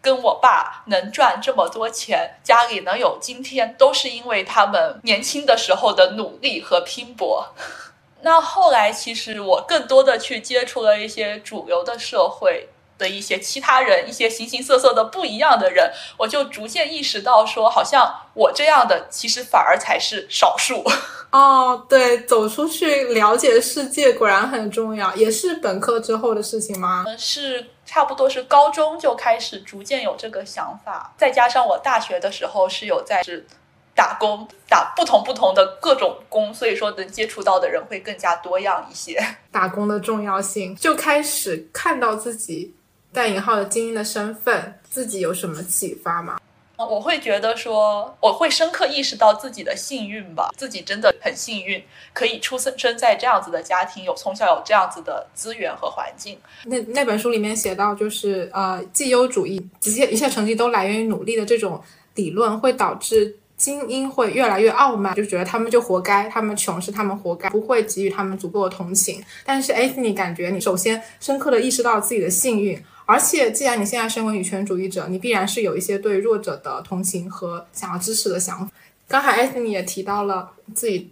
[0.00, 7.48] 跟我爸能赚这么多钱，家里能有今天，都是因为他们年轻的时候的努力和拼搏。
[8.22, 20.84] 那后来，其实我更多的去接触了一些主流的社会的一些其他人，一些形形色色的不一样的人，我就逐渐意识到说，好像我这样的其实反而才是少数。
[21.32, 27.04] 哦，对，走出去了解世界果然很重要，也是本科之后的事情吗？
[27.06, 33.46] 嗯，是差不多是高中就开始逐渐有这个想法，再加上我大学的时候是有在是
[33.94, 39.18] 打工，打不同不同的各种工，所以说能接触到的人会更加多样一些。
[39.50, 42.74] 打工的重要性，就开始看到自己
[43.12, 46.38] 带引号的精英的身份，自己有什么启发吗？
[46.78, 51.80] 我会觉得说，我会深刻意识到自己的幸运吧，自己真的很幸运，
[52.12, 56.36] 可以出生生在这样子的家庭，有从小有这样子的资源和环境。
[56.64, 61.80] 那那本书里面写到，就是呃，绩优主义，一切一切成绩都来源于努力的这种
[62.14, 69.22] 理论，会导致精英会越来越傲慢，就觉得他们就活该，他们穷是他们活该，不会给予他们足够的同情。
[69.44, 72.82] 但是 a 你感觉你首先深刻的意识到自己的幸运。
[73.04, 78.72] 而且，既然你现在身为女权主义者，你必然是有一些对弱者的同情和想要支持的想法。
[79.08, 81.10] 刚才艾斯你也提到了自己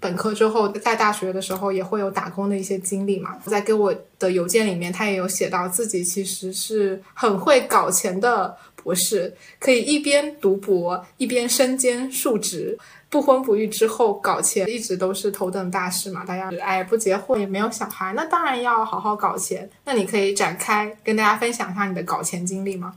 [0.00, 12.78] 本科之后在大学的时候也会有打工的一些经历嘛，在给我的邮件里面，他也有写到自己其实是很会搞钱的博士，可以一边读博一边身兼数职。
[13.10, 19.68] 不婚不育之后搞钱一直都是头等大事嘛，大家哎不结婚也没有小孩，那当然要好好搞钱。
[19.84, 22.94] 那你可以展开跟大家分享一下你的搞钱经历吗？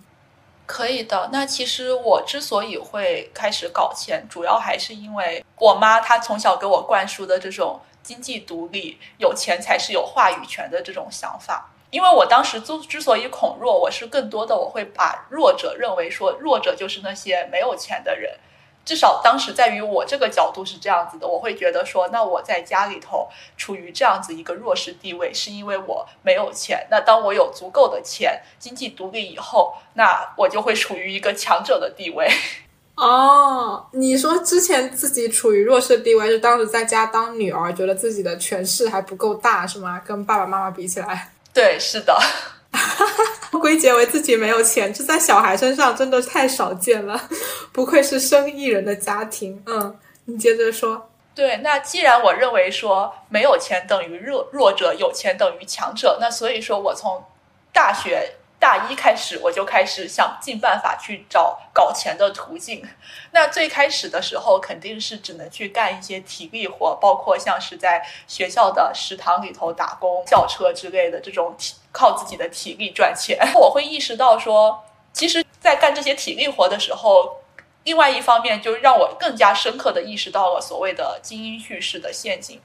[0.66, 1.30] 可以的。
[1.32, 11.70] 那其实我之所以会开始搞钱，主要还是因为我妈她从小给我灌输的这种经济独立、有钱才是有话语权的这种想法。
[11.90, 18.34] 因为我当时之之所以恐弱，我是更多的我会把弱者认为说弱者就是那些没有钱的人。
[18.84, 26.88] 至少当时在于我这个角度是这样子的，我会觉得说，那我在家里头处于这样子一个弱势地位，是因为我没有钱。
[26.90, 32.28] 那当我有足够的钱，经济独立以后，那我就会处于一个强者的地位。
[32.96, 40.02] 哦，你说之前自己处于弱势地位，是当时在家当女儿，觉得自己的权势还不够大，是吗？
[40.06, 42.20] 跟爸爸妈妈比起来，对，是的。
[43.62, 47.30] 归结为自己没有钱，这在小孩身上真的太少见了。
[47.72, 49.62] 不愧是生意人的家庭。
[49.68, 51.10] 嗯，你接着说。
[51.36, 57.24] 对，那既然我认为说没有钱等于弱弱者，有钱等于强者，那所以说我从
[57.72, 62.84] 大学大一开始，我就开始想尽办法去找搞钱的途径。
[63.32, 71.76] 那最开始的时候，肯定是只能去干一些体力活，包括像是在学校的食堂里头打工、校车之类的这种体。
[71.92, 77.42] 靠自己的体力赚钱， 我会意识到说，其实，在干这些体力活的时候，
[77.84, 82.62] 另外一方面就让我更加深刻的意识到了所谓的精英叙事的陷阱。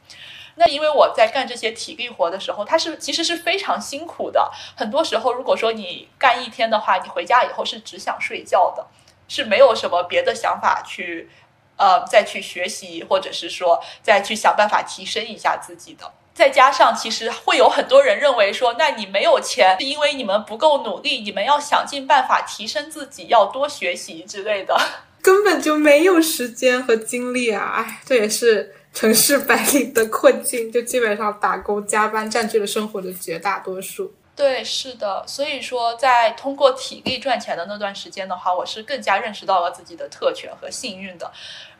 [0.58, 4.50] 那因为我在干这些体力活的时候，它是其实是非常辛苦的。
[4.74, 8.86] 很多时候，如果说你干一天的话，你回家以后是只想睡觉的，
[9.28, 11.28] 是没有什么别的想法去，
[11.76, 16.10] 呃，再去学习，或者是说再去想办法提升一下自己的。
[16.36, 24.78] 再加上，其实会有很多人认为说，那你没有钱是因为你们不够努力，你们要想尽办法提升自己，要多学习之类的。
[25.22, 27.76] 根本就没有时间和精力啊！
[27.78, 34.12] 哎，这也是城市白领的困境，就基本上打工加班占据了生活的绝大多数。
[34.36, 41.32] 对，是的，所以说在通过体力赚钱的那段时间的话，我是更加认识到了自己的特权和幸运的，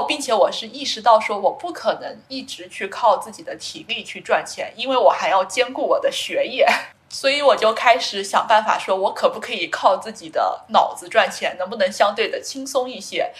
[0.08, 6.66] 并且我是意识到说，我不可能一直去靠自己的体力去赚钱，因为我还要兼顾我的学业，
[7.10, 13.34] 所以我就开始想办法，说我可不可以靠自己的脑子赚钱，能不能相对的轻松一些？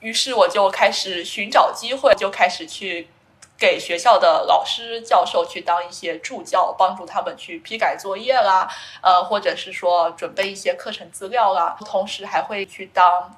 [0.00, 3.08] 于是我就开始寻找机会，就开始去。
[3.56, 8.68] 给学校的老师、教授去当一些助教，帮助他们去批改作业啦，
[9.00, 11.76] 呃，或者是说准备一些课程资料啦。
[11.86, 13.32] 同时还会去当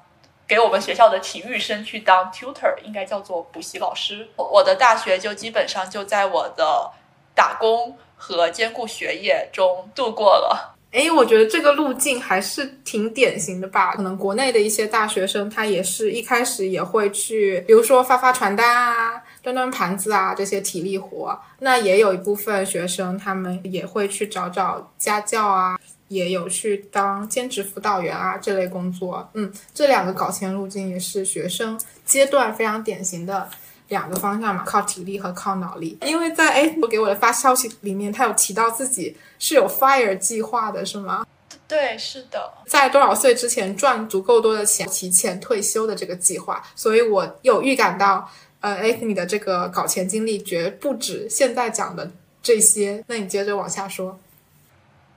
[0.47, 4.27] 给我们学校的体育生去当 tutor，应该叫做补习老师。
[4.35, 6.89] 我的大学就基本上就在我的
[7.35, 10.75] 打工和兼顾学业中度过了。
[10.93, 13.93] 哎，我觉得这个路径还是挺典型的吧。
[13.93, 19.21] 可能国内的一些大学生，他也是一开始也会去，比如说发发传单啊。
[19.41, 25.79] 端端盘子啊，这些体力活，那也有一部分学生，他们也会去找找家教啊，
[26.09, 29.29] 也有去当兼职辅导员啊这类工作。
[29.33, 33.47] 嗯，这两个搞钱路径也是学生阶段非常典型的
[33.87, 35.97] 两个方向嘛，靠体力和靠脑力。
[36.01, 41.25] 因为在哎，我给我的发消息里面，他有提到自己是有 fire 计划的，是吗？
[41.67, 48.29] 对，是的，在多少岁之前赚足够多的钱，提前退休的这个计划，所以我有预感到。
[48.61, 54.19] 呃，哎，你的这个搞钱经历绝不止现在讲的这些，那你接着往下说。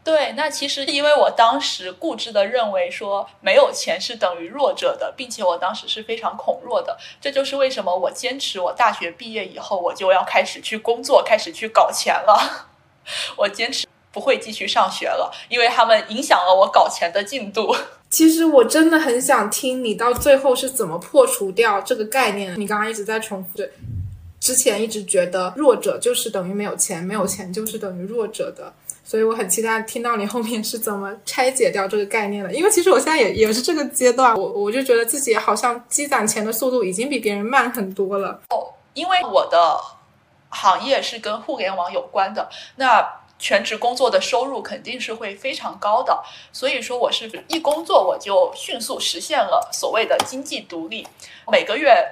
[0.03, 12.69] 对，那其实因为我当时固执的认为说没有钱是等于弱者的，并且我当时是非常恐弱的，这就是为什么我坚持我大学毕业以后我就要开始去工作，开始去搞钱了。
[13.37, 17.75] 我坚持不会继续上学了，因为他们影响了我搞钱的进度。
[18.11, 22.59] 其实我真的很想听你到最后是怎么破除掉这个概念。
[22.59, 23.71] 你刚刚一直在重复着，
[24.41, 28.73] 之前一直觉得弱者就是等于没有钱，没有钱就是等于弱者的，
[29.05, 32.53] 所以我很期待听到你后面是怎么拆解掉这个概念的。
[32.53, 38.41] 因为其实我现在也也是这个阶段，我我就觉得自己好像积攒钱的速度已经比别人慢很多了。
[38.49, 39.81] 哦，因为我的
[40.49, 43.20] 行业是跟互联网有关的，那。
[43.41, 46.23] 全职工作的收入肯定是会非常高的，
[46.53, 51.09] 所以说我是一工作我就迅速实现了所谓的经济独立，
[51.51, 52.07] 每个月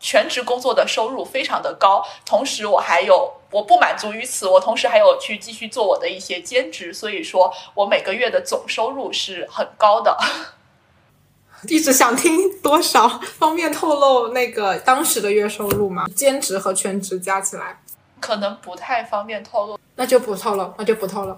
[0.00, 10.18] 全职工作的收入非常的高，同时我还有我不满足于此，我同时还有去继续做我的一些兼职，所以说我每个月的总收入是很高的。
[11.68, 13.08] 一直想听多少？
[13.38, 16.04] 方便透露那个当时的月收入吗？
[16.14, 17.80] 兼职和全职加起来？
[18.24, 21.36] 可能不太方便透露，那就不透露，那就不透露。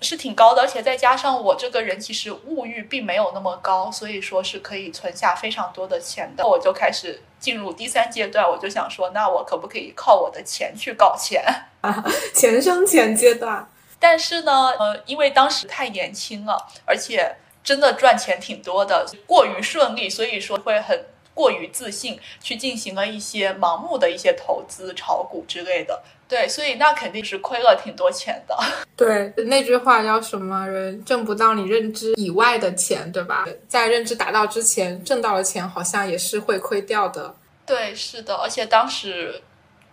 [0.00, 6.48] 是挺高的，而且再加上我这个人其实物欲并没有那么高，所以说是可以存下非常多的钱的。
[6.48, 11.44] 我就开始进入第三阶段，我就想说，那我可不可以靠我的钱去搞钱？
[12.34, 13.68] 钱生钱阶段。
[14.00, 16.56] 但是呢，呃，因为当时太年轻了，
[16.86, 21.04] 而且真的赚钱挺多的，过于顺利，所以说会很。
[21.34, 26.02] 过于自信，去进行了一些盲目的一些投资、炒股之类的，
[26.32, 28.56] 对，所以那肯定是亏了挺多钱的。
[28.96, 30.66] 对，那句话叫什么？
[30.66, 33.44] 人挣不到你认知以外的钱，对吧？
[33.68, 37.34] 在认知达到之前，挣到的钱好像也是会亏掉的。
[37.66, 39.42] 对，是的，而且当时。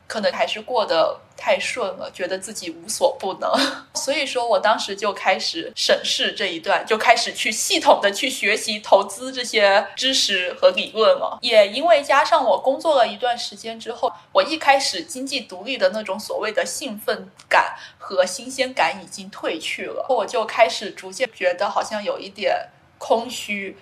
[0.10, 3.49] 可能还是过得太顺了，觉得自己无所不能，
[3.93, 11.38] 所以说我当时就开始审视这一段，就开始去系统的去学习投资这些知识和理论了。
[11.41, 23.78] 也因为加上我工作了一段时间之后，我一开始经济独立的那种所谓的兴奋感和新鲜感已经褪去了，我就开始逐渐觉得好像有一点空虚。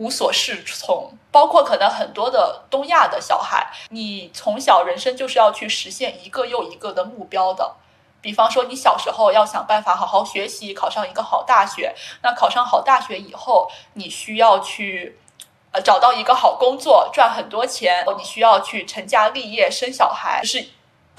[0.00, 7.76] 无所适从，包括可能很多的东亚的小孩，你从小人生就是要去实现一个又一个的目标的。
[8.22, 11.94] 比方说，你小时候要想办法好好学习，考上一个好大学。
[12.22, 15.18] 那考上好大学以后，你需要去
[15.72, 18.04] 呃找到一个好工作，赚很多钱。
[18.16, 20.66] 你需要去成家立业，生小孩，是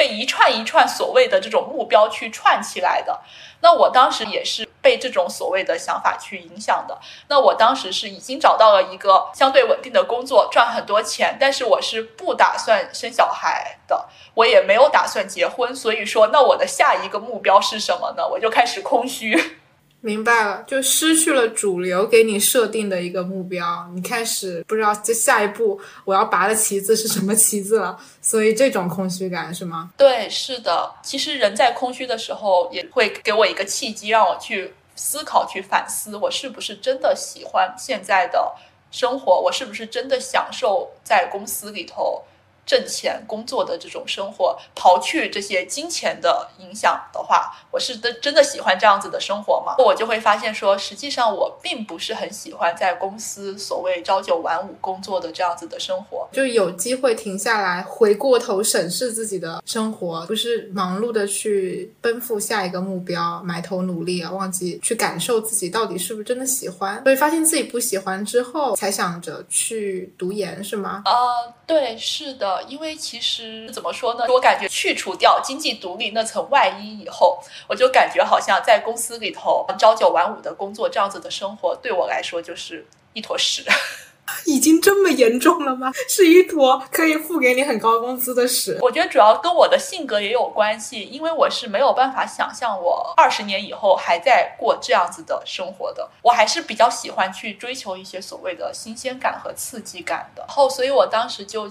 [0.02, 3.22] 被一串一串所谓的这种目标去串起来的。
[3.62, 4.68] 那我当时也是。
[4.82, 6.98] 被这种所谓的想法去影响的，
[7.28, 18.28] 那我当时是已经找到了一个相对稳定的工作，赚很多钱，但是我是不打算生小孩的，我也没有打算结婚，所以说，那我的下一个目标是什么呢？
[18.28, 19.61] 我就开始空虚。
[20.02, 29.92] 明白了，就失去了主流给你设定的一个目标，你开始不知道这下一步我要拔的旗子是什么旗子了，所以这种空虚感是吗？
[29.96, 30.92] 对，是的。
[31.04, 38.54] 其实人在空虚的时候，也会给我一个契机，让我去思考、去反思，我是不是真的喜欢现在的
[38.90, 42.24] 生活，我是不是真的享受在公司里头？
[42.72, 49.76] 挣钱工作的这种生活，刨去这些金钱的影响的话，我是真真的喜欢这样子的生活吗？
[49.78, 56.26] 我就会发现说，实际上我并不是很喜欢在公司所谓朝九晚五工作的这样子的生活。
[56.32, 67.04] 就有机会停下来，回过头审视自己的生活，不是忙碌的去奔赴下一个目标，埋头努力啊，忘记去感受自己到底是不是真的喜欢。
[67.04, 71.02] 所以发现自己不喜欢之后，才想着去读研，是吗？
[71.04, 72.61] 呃，对，是的。
[72.68, 83.66] 因为其实怎么说呢，我感觉去除掉经济独立那层外衣以后，我就感觉好像在公司里头朝九晚五的工作这样子的生活，对我来说就是一坨屎。
[84.46, 85.92] 已经这么严重了吗？
[86.08, 88.78] 是一坨可以付给你很高工资的屎。
[88.80, 96.10] 我觉得主要跟我的性格也有关系，因为我是没有办法想象我二十年以后还在过这样子的生活的。
[96.22, 100.46] 我还是比较喜欢去追求一些所谓的新鲜感和刺激感的。
[100.48, 101.70] 后，所以我当时就。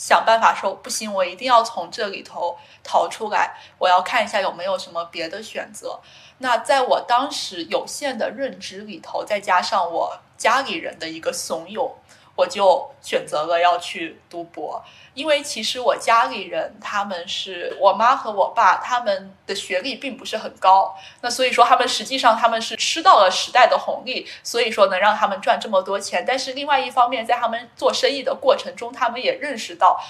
[0.00, 3.54] 想办法说不行，我一定要从这里头逃出来。
[3.76, 6.00] 我要看一下有没有什么别的选择。
[6.38, 11.92] 那在我当时有限的认知里头，再加上我家里人的一个怂恿。
[12.40, 14.82] 我就选择了要去读博，
[15.12, 26.24] 因为其实我家里人他们是我妈和我爸，他们的学历并不是很高，那所以说他们实际上他们是吃到了时代的红利，所以说能让他们赚这么多钱。
[26.26, 30.00] 但是另外一方面，在他们做生意的过程中，他们也认识到，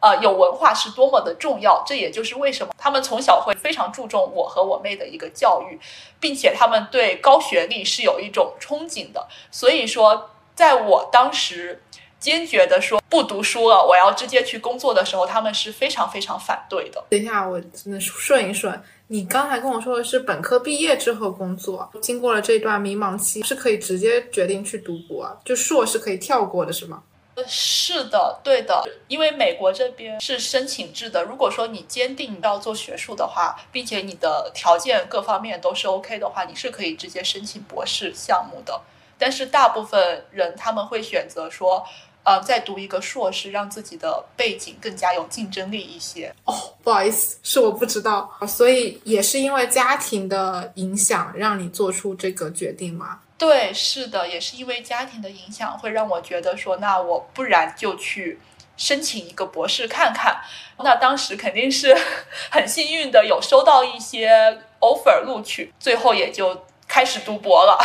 [0.00, 1.84] 呃，有文化是多么的重要。
[1.86, 5.78] 这也就是为什么他们从小会非常注重我和我妹的一个教育，
[6.18, 9.28] 并且他们对高学历是有一种憧憬的。
[9.52, 10.30] 所以说。
[10.56, 11.80] 在我当时
[12.18, 17.04] 坚决的说不读书了，我要直接去工作的时候，他们是非常非常反对的。
[17.10, 27.02] 等一下，我真的顺一顺，你刚才跟我说的是本科毕业之后工作，经过了这段迷茫期，是可以直接决定去读博，就硕是可以跳过的，是吗？
[27.34, 31.22] 呃是的，对的，因为美国这边是申请制的。
[31.22, 38.80] 如果说你坚定要做学术的话，并且你的条件各方面都是 OK 的话，你是可以直接申请博士项目的。
[39.18, 41.84] 但是大部分人他们会选择说，
[42.22, 46.34] 呃，再读一个硕士，让自己的背景更加有竞争力一些。
[46.44, 53.20] 哦，不好意思，是我不知道，所以也是因为家庭的影响让你做出这个决定吗？
[53.38, 58.40] 对，是的，也是因为家庭的影响，会让我觉得说，那我不然就去
[58.76, 60.40] 申请一个博士看看。
[60.78, 61.96] 那当时肯定是
[62.50, 64.30] 很幸运的，有收到一些
[64.80, 67.78] offer 录取，最后也就开始读博了。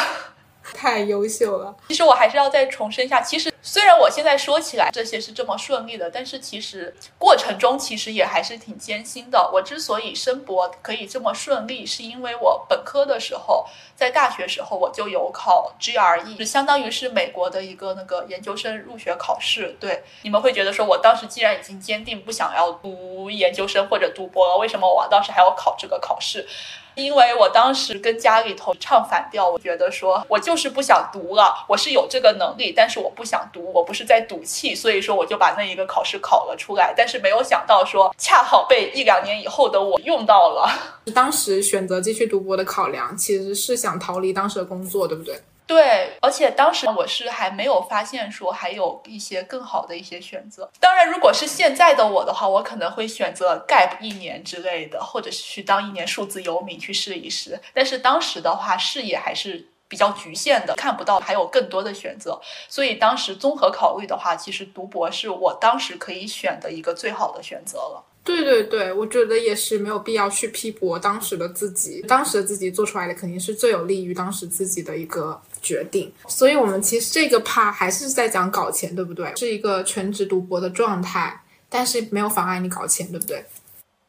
[0.74, 1.76] 太优秀了。
[1.88, 9.50] 其实我还是要再重申一下，其实虽然我现在说起来这些是这么顺利的，但是其实过程中其实也还是挺艰辛的。
[9.54, 13.66] 我之所以申博可以这么顺利，是因为我本科的时候，
[13.96, 19.76] 在大学时候我就有考 GRE，就相当于是美国的一个那个研究生入学考试。
[19.80, 26.48] 对，你们会觉得说我当时既然已经坚定不想要读研究生或者读博了，为什么我当时还要考这个考试？
[26.96, 40.70] 因为我当时跟家里头唱反调，我觉得说我就是不想读了，我是有这个能力，但是我不想读，我不是在赌气，所以说我就把那一个考试考了出来，但是没有想到说恰好被一两年以后的我用到了。
[41.14, 45.40] 当时选择继续读博的考量，其实是想逃离当时的工作，对不对？
[45.72, 50.70] 对，而且当时我是还没有发现说还有一些更好的一些选择。
[50.82, 57.58] 当然，如果是现在的我的话，我可能会选择 gap 一年之类的，或者是去当一年数字游民去试一试。
[57.74, 62.38] 但是当时的话，视野还是比较局限的，看不到还有更多的选择。
[62.68, 68.04] 所以当时综合考虑的话，其实读博是我当时可以选的一个最好的选择了。
[68.24, 76.12] 对对对，我觉得也是没有必要去批驳当时的自己，当时的自己做出来的肯定是最有利于当时自己的一个决定。
[76.28, 79.34] 所以，我们其实这个 part 还是在讲搞钱，对不对？
[79.36, 83.46] 是一个全职读博的状态，但是没有妨碍你搞钱，对不对？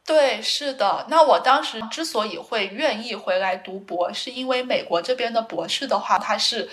[0.04, 1.06] 对，是的。
[1.08, 6.68] 那我当时之所以会愿意回来读博，是因为美国这边的博士的话，它是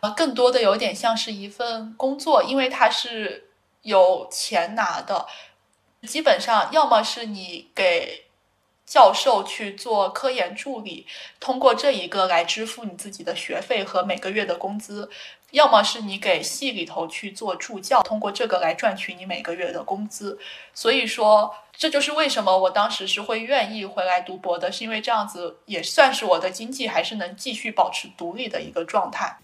[0.00, 3.48] 呃更多的有点像是一份工作，因为它是
[3.82, 5.26] 有钱拿的。
[6.08, 8.24] 基本上，要么是你给
[8.92, 11.06] 教授去做科研助理，
[11.40, 15.08] 通过这一个来支付你自己的学费和每个月的工资；
[15.52, 20.38] 要么是你给系里头去做助教，通过这个来赚取你每个月的工资。
[20.74, 29.38] 所以说，这就是为什么我当时是会愿意回来读博的，是因为这样子也算是我的经济还是能继续保持独立的一个状态。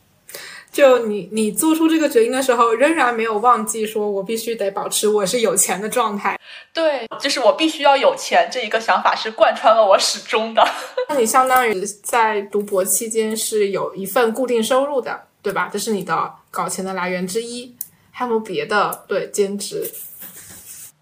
[0.70, 6.38] 就你，你做出这个决定的时候，仍然没有忘记说，我必须得保持我是有钱的状态。
[6.72, 10.66] 对，就是我必须要有钱这一个想法是贯穿了我始终的。
[11.08, 15.24] 那你相当于在读博期间是有一份固定收入的。
[15.40, 15.70] 对吧？
[15.72, 17.74] 这是你的搞钱的来源之一。
[18.10, 19.88] 还有没有别的对兼职？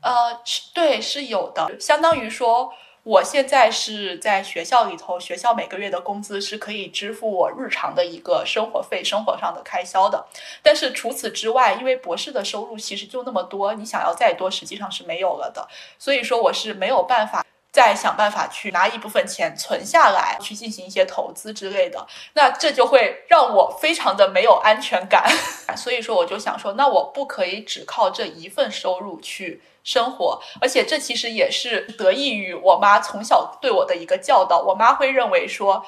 [0.03, 0.13] 呃，
[0.75, 1.75] 对，是有的。
[1.81, 2.71] 相当于说，
[3.07, 10.27] 我现在是在学校里头，学校每个月的工资是可以支付我日常的一个生活费、生活上的开销的。
[10.61, 15.69] 但是除此之外，因为博士的收入其实就那么多，你想要再多，实际上是没有了的。
[16.01, 17.45] 所以说，我是没有办法。
[17.73, 25.31] 再想办法去拿一部分钱存下来，去进行一些投资之类的，那这就会让我非常的没有安全感。
[25.77, 34.61] 所以说，我就想说，那我不可以只靠这一份收入去生活，而且这其实也是得益于我妈从小对我的一个教导。
[34.61, 35.87] 我妈会认为说。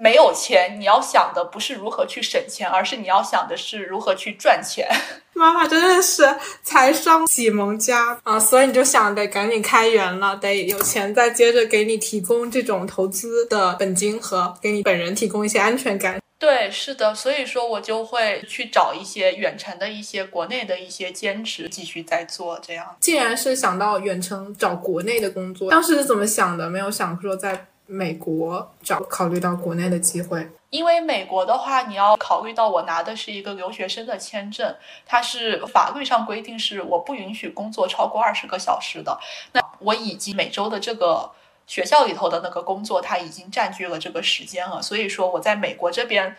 [0.00, 4.88] 没有钱，你要想的不是如何去省钱，而是你要想的是如何去赚钱。
[5.34, 16.20] 妈妈真的是财商启蒙家啊，所以你就想得赶紧开源了，得有钱再接着给你提供这种投资的本金和给你本人提供一些安全感。
[16.38, 22.58] 对，是的，所以说我就会去找一些远程的一些国内的一些兼职继续在做。
[22.60, 26.70] 这样，既然是想到远程找国内的工作，当时是怎么想的？
[26.70, 27.66] 没有想说在。
[27.90, 34.76] 美国找考虑到国内的机会，因为美国的话，你要考虑到我拿的是一个留学生的签证，
[35.06, 39.18] 它是法律上规定是我不允许工作超过二十个小时的。
[39.52, 41.30] 那我以及每周的这个
[41.68, 46.36] 学校里头的那个工作，它已经占据了这个时间了，所以说我在美国这边。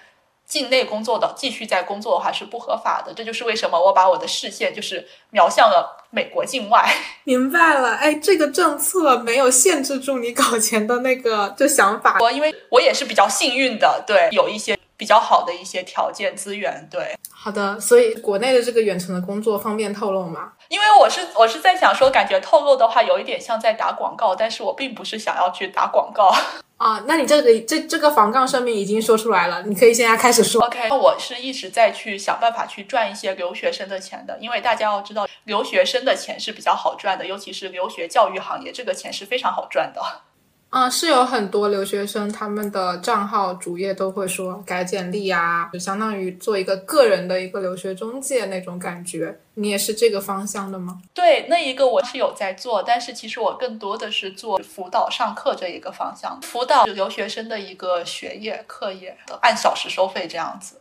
[0.49, 6.91] 境内工作的继续在工作的话是不合法的，这就是为什么我把我的视线就是瞄向了美国境外。
[7.23, 12.17] 明白了，哎，这个政策没有限制住你搞钱的那个就想法。
[12.19, 17.15] 我因为我也是比较幸运的，对，有一些比较好的一些条件资源，对。
[17.31, 20.51] 好的，所以国内的这个远程的工作方便透露吗？
[20.67, 26.35] 因为我是我是在想说，感觉透露的话有一点像在打广告，但是我并不是想要去打广告。
[26.75, 30.61] 啊，那你这个这这个防杠声明已经说出来了，你可以现在开始说。
[30.65, 40.01] OK，那我是一直在去想办法去赚一些留学生的钱的，因为大家要知道，留学生的钱是比较好赚的，尤其是留学教育行业，这个钱是非常好赚的。
[40.69, 49.39] 啊，是有很多留学生，他们的账号主页都会说改简历啊，就相当于做一个个人的一个留学中介那种感觉。
[49.55, 51.01] 你也是这个方向的吗？
[51.11, 60.78] 对，那一个我是有在做，但是其实我更多的是做辅导上课这一个方向，辅导留学生的一个学业课业，按小时收费这样子。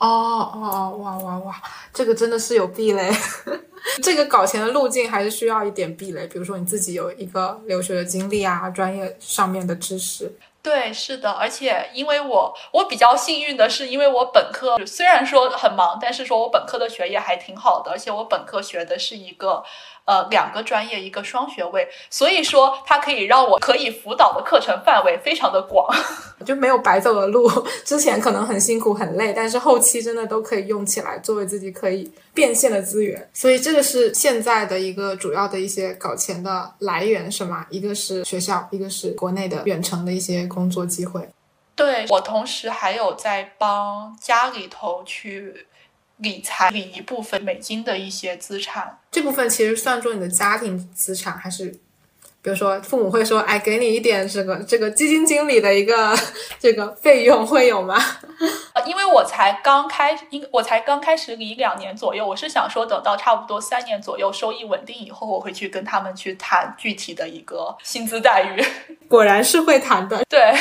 [0.00, 3.10] 哦哦哇哇哇，这个真的是有壁垒。
[4.02, 10.30] 这个搞钱的路径还是需要一点壁垒，比如说你自己有一个留学的经历啊，专业上面的知识。
[10.62, 19.62] 对，是的，而且因为我我比较幸运的是，因为我本科虽然说很忙，但是说我本科的学业还挺好的，而且我本科学的是一个。
[20.06, 25.88] 呃，两个专业，一个双学位，所以说它可以让我可以辅导的课程范围非常的广，
[26.44, 27.48] 就没有白走的路。
[27.84, 33.30] 之前可能很辛苦很累，但是后期真的都可以用起来作为自己可以变现的资源。
[33.32, 37.66] 所以这个是现在的一个主要的一些搞钱的来源，是吗？
[37.70, 41.28] 一个是学校，一个是国内的远程的一些工作机会。
[41.76, 45.66] 对我同时还有在帮家里头去。
[46.20, 51.66] 理财理一部分美金的一些资产，这部分其实算作你的家庭资产，还是
[52.42, 56.16] 比如说父母会说，哎，给你一点这个这个基金经理的一个
[56.58, 57.96] 这个费用会有吗？
[58.72, 68.64] 呃，因为我才刚开，因我才刚开始理两年左右，我是想说等到差不多三年左右收益稳定以后，我会去跟他们去谈具体的一个薪资待遇。
[69.08, 70.54] 果然是会谈的，对。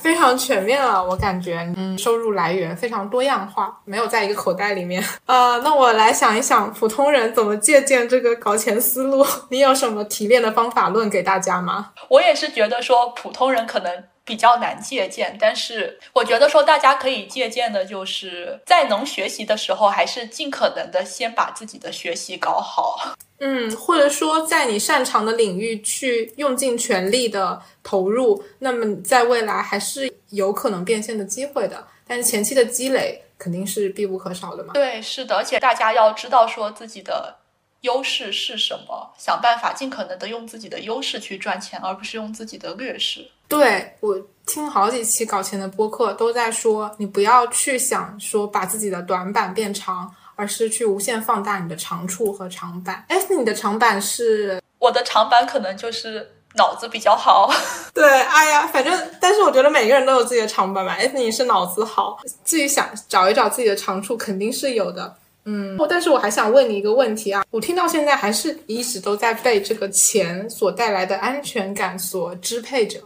[0.00, 5.04] 非常全面了，我感觉，嗯，收入来源非常多样化，没有在一个口袋里面。
[5.26, 9.24] 呃，那我来想一想，普通人怎么借鉴这个搞钱思路？
[9.50, 11.90] 你有什么提炼的方法论给大家吗？
[12.08, 13.92] 我也是觉得说，普通人可能
[14.24, 23.14] 比较难借鉴，但是我觉得说，大家可以借鉴的就是在能学习的时候，还是尽可能的先把自己的学习搞好。
[23.38, 31.86] 嗯，或者说在你擅长的领域去用尽全力的投入，那么在未来还是有可能变现的机会的。
[32.06, 34.74] 但是前期的积累肯定是必不可少的嘛。
[34.74, 37.36] 对，是的，而且大家要知道说自己的
[37.80, 43.30] 优势是什么，想办法尽可能的用自己的优势去赚钱，而不是用自己的劣势。
[43.50, 50.10] 对我听好几期搞钱的播客都在说，你不要去想说把自己的短板变长。
[50.36, 53.04] 而是去无限放大你的长处和长板。
[53.08, 54.58] 哎，你的长板是？
[54.78, 57.52] 我的长板可能就是脑子比较好。
[57.92, 60.96] 对，哎呀，反正，但是我觉得每个人都有自己的长板吧。
[60.98, 65.14] 哎，你是脑子好，自己想找一找自己的长处，肯定是有的。
[65.44, 72.98] 嗯，但是我还想问你一个问题啊，我听到现在还是一直都在被这个钱所带来的安全感所支配着。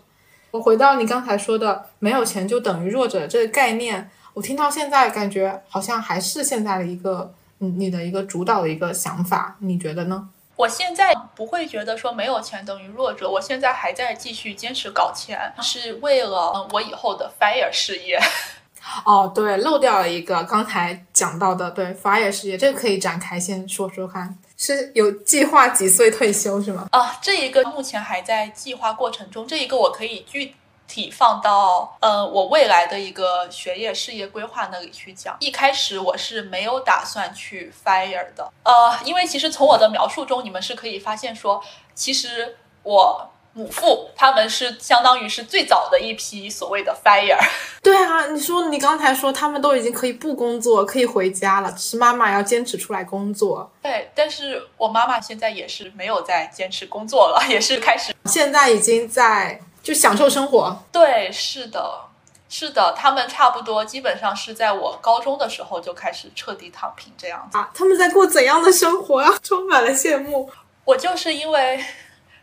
[0.54, 4.08] 我回到你刚才说的“没有钱就等于弱者”这个概念。
[4.34, 10.28] 我听到现在感觉好像还是现在的一个，嗯，你的一个主导的一个想法，你觉得呢？
[10.54, 18.16] 我现在不会觉得说没有钱等于弱者，我现在还在继续坚持搞钱，是为了我以后的 fire 事业。
[19.04, 26.88] 哦，对，漏掉了一个刚才讲到的，对 fire 事业，这个可以展开先说说看，是有计划几岁退休是吗？
[26.92, 30.54] 啊，这一个目前还在计划过程中，这一个我可以具。
[30.86, 35.34] 体放到呃我未来的一个学业事业规划那里去讲。
[35.40, 41.60] 一开始我是没有打算去 fire 的，呃，因为其实从我的描述中，你们是可以发现说，
[41.94, 47.38] 其实我母父他们是相当于是最早的一批所谓的 fire。
[47.82, 53.70] 对啊，你说你刚才说他们都已经可以不工作，可以回家了，是妈妈要坚持出来工作。
[53.80, 59.60] 对，但是我妈妈现在也是没有在坚持工作了， 也是开始 现在已经在。
[59.84, 62.00] 就享受生活，对，是的，
[62.48, 67.70] 是的，他们差不多基本上是在我高中的时候就开始彻底躺平这样子啊。
[67.74, 69.34] 他们在过怎样的生活啊？
[69.44, 70.50] 充满了羡慕。
[70.86, 71.84] 我就是因为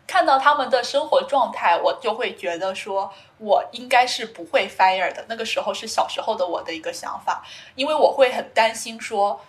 [0.06, 5.24] 看到他们的生活状态，我就会觉得说，我应该是不会 fire 的。
[5.28, 7.42] 那个时候是小时候的我的一个想法，
[7.74, 9.40] 因为我会很担心说。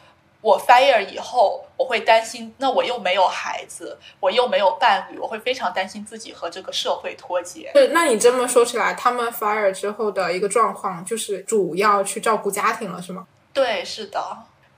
[0.41, 7.71] 我 fire 以后，我会担心，那我又没有孩子，我又没有伴侣，我会非常担心自己和这个社会脱节。
[7.73, 13.25] 对，那你这么说起来，他们 fire 之后的一个状况，就是主要去照顾家庭了，是吗？
[13.53, 14.21] 对，是的。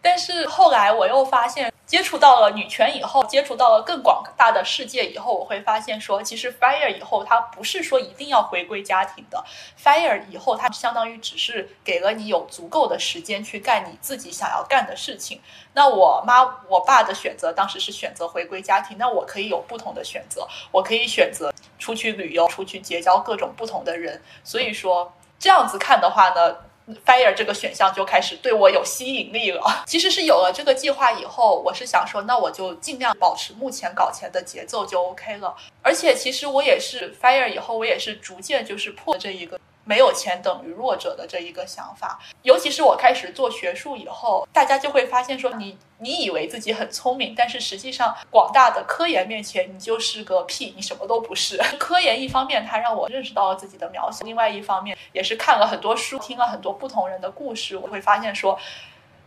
[0.04, 1.74] 但是后来我又发现。
[1.86, 9.44] 接触到了女权以后，接触到了更广大的世界以后，我会发现说，其实 fire 以后，它不是说一定要回归家庭的。
[9.82, 15.40] fire 以后，它相当于只是给了你有足够的时间去干你自己想要干的事情。
[15.74, 24.20] 那我妈、我爸的选择当时是选择回归家庭，那我可以有不同的选择，我可以选择出去旅游，出去结交各种不同的人。
[24.44, 26.56] 所以说，这样子看的话呢
[27.06, 29.62] ？Fire 这个选项就开始对我有吸引力了。
[29.88, 35.56] 其实是有了这个计划以后，我是想说，那我就尽量保持目前搞钱的节奏就 OK 了。
[35.82, 39.60] 而且其实我也是 Fire 以后，我也是逐渐就是破这一个。
[39.86, 51.58] 没有钱等于弱者的这一个想法，尤其是我开始做学术以后，大家就会发现说，你你以为自己很聪明，但是实际上广大的科研面前，你就是个屁，你什么都不是。
[51.80, 58.58] 科研一方面它让我认识到了自己的渺小，另外一方面也是看了很多书，听了很多不同人的故事，我会发现说，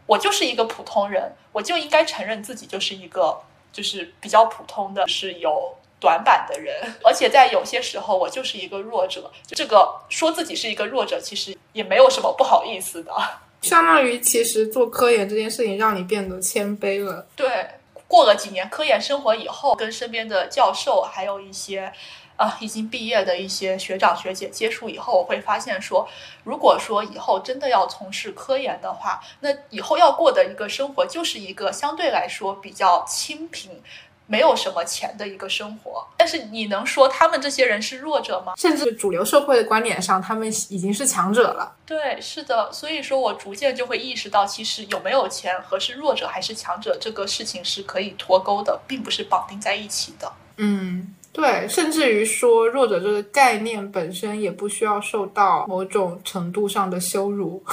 [0.06, 3.40] 我就是一个普通人，我就应该承认自己就是一个
[3.72, 5.77] 就是比较普通的，是有。
[6.00, 6.74] 短板的人，
[7.04, 9.30] 而且在有些时候，我就是一个弱者。
[9.48, 13.12] 这个说自己是一个弱者，其实也没有什么不好意思的。
[13.62, 17.26] 相当于，其实做科研这件事情让你变得谦卑了。
[17.34, 17.66] 对，
[18.06, 21.92] 过了几年科研生活以后，跟身边的教授还有一些
[22.36, 26.08] 啊已经毕业的一些学长学姐接触以后，我会发现说，
[26.44, 33.82] 如果说以后真的要从事科研的话，那以后要过的一个生活就是一个相对来说比较清贫。
[34.30, 38.52] 没有什么钱的一个生活，但是你能说他们这些人是弱者吗？
[38.58, 41.74] 甚至主流社会的观点上，他们已经是强者了。
[41.86, 50.30] 对，是的，所以说我逐渐就会意识到，其实有没有钱和是弱者还是强者这个事情是可以脱钩的，并不是绑定在一起的。
[50.58, 51.14] 嗯。
[51.38, 57.64] 对，甚至于说弱者这个概念本身也不需要受到某种程度上的羞辱，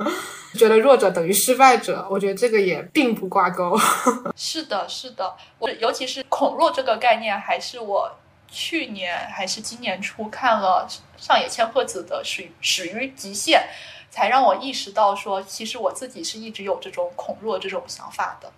[0.58, 3.80] 觉得弱者等于失败者，我觉得这个也并不挂钩。
[4.36, 8.14] 是的，是的，我尤其是恐弱这个概念，还是我
[8.46, 13.58] 去年还是今年初看了上野千鹤子的《始始于极限》，
[14.14, 18.52] 才让我意识到说，其实我自己是一直有这种恐弱这种想法的。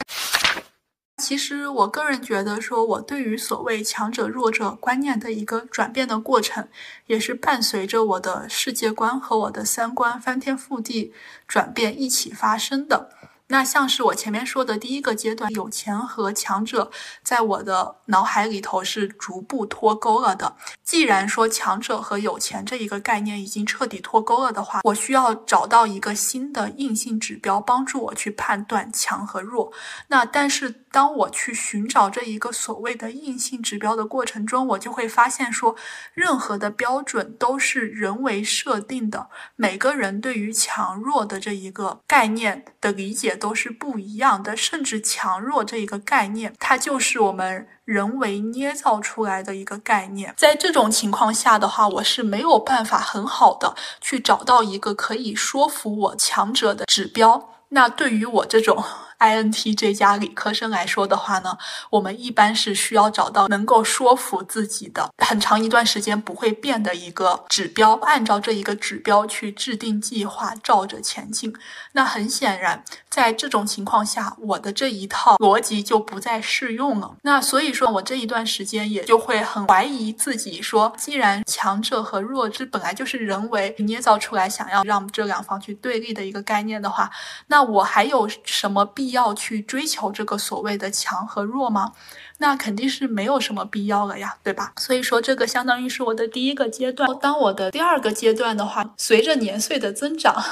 [1.22, 6.68] 其实我个人觉得，说我对于所谓强者弱者观念的一个转变的过程，
[7.06, 11.14] 也是伴随着我的世界观和我的三观翻天覆地
[11.48, 13.15] 转变一起发生的。
[13.48, 16.90] 那像是我前面说的第一个阶段，有钱和强者
[17.22, 20.56] 在我的脑海里头是逐步脱钩了的。
[20.82, 29.72] 既然说强者和有钱这一个概念已经彻底脱钩了的话，我需要找到一个新的硬性指标，帮助我去判断强和弱。
[30.08, 35.76] 那但是当我去寻找这一个所谓的硬性指标的过程中，我就会发现说，
[36.14, 43.35] 任何的标准都是人为设定的，每个人对于强弱的这一个概念的理解。
[43.36, 50.34] 都是不一样的，甚至强弱这一个概念，它就是我们人为捏造出来的一个概念。
[50.36, 57.50] 在这种情况下的话，我是没有办法很好的去找到一个可以说服我强者的指标。
[57.70, 58.82] 那对于我这种
[59.18, 61.56] INTJ 加理科生来说的话呢，
[61.90, 71.54] 我们一般是需要找到能够说服自己的很长一段时间不会变的一个指标，按照这一个指标去制定计划，照着前进。
[71.92, 77.16] 那很显然，在这种情况下，我的这一套逻辑就不再适用了。
[77.22, 87.10] 那所以说我这一段时间也就会很怀疑自己，说既然强者和弱智本来就是人为捏造出来，想要让这两方去对立的一个概念的话，
[87.46, 91.92] 那我还有什么必要去追求这个所谓的强和弱吗？
[92.38, 94.72] 那肯定是没有什么必要了呀，对吧？
[94.76, 97.08] 所以说这个相当于是我的第一个阶段。
[97.20, 100.44] 当我的第二个阶段的话，随着年岁的增长。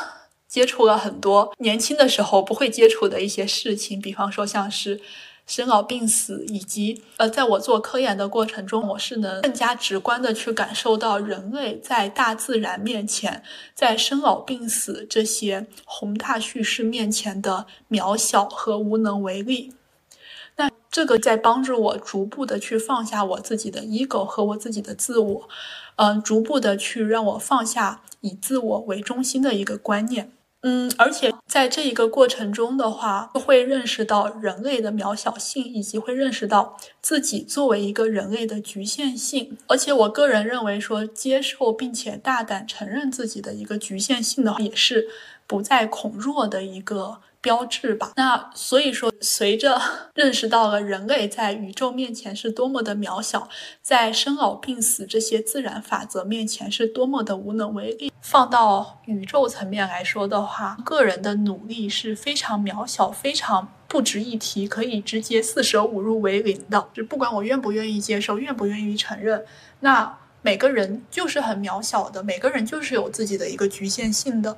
[0.47, 5.01] 接触了很多年轻的时候不会接触的一些事情，比方说像是
[5.47, 13.43] 生老病死，以及呃，在我做科研的过程中，我是能更加直观的去感受到人类在大自然面前，
[13.75, 19.75] 在生老病死这些宏大叙事面前的渺小和无能为力。
[20.57, 25.49] 那这个在帮助我逐步的去放下我自己的 ego 和我自己的自我，
[25.97, 30.33] 嗯，逐步的去让我放下以自我为中心的一个观念。
[30.67, 39.59] 嗯，而且在这一个过程中的话，会认识到人类的渺小性，以及会认识到自己作为一个人类的局限性。
[39.67, 45.07] 而且，我个人认为说，接受并且大胆承认自己的一个局限性的话，也是
[45.47, 47.21] 不再恐弱的一个。
[47.45, 48.13] 标志吧。
[48.17, 49.79] 那所以说，随着
[50.17, 53.47] 认识到了人类在宇宙面前是多么的渺小，
[53.83, 58.11] 在生老病死这些自然法则面前是多么的无能为力。
[58.23, 66.89] 放到宇宙层面来说的话，个人的努力是非常渺小、非常不值一提，可以直接四舍五入为零的。
[66.95, 69.45] 就不管我愿不愿意接受，愿不愿意承认，
[69.81, 74.57] 那每个人就是很渺小的，每个人就是有自己的一个局限性的。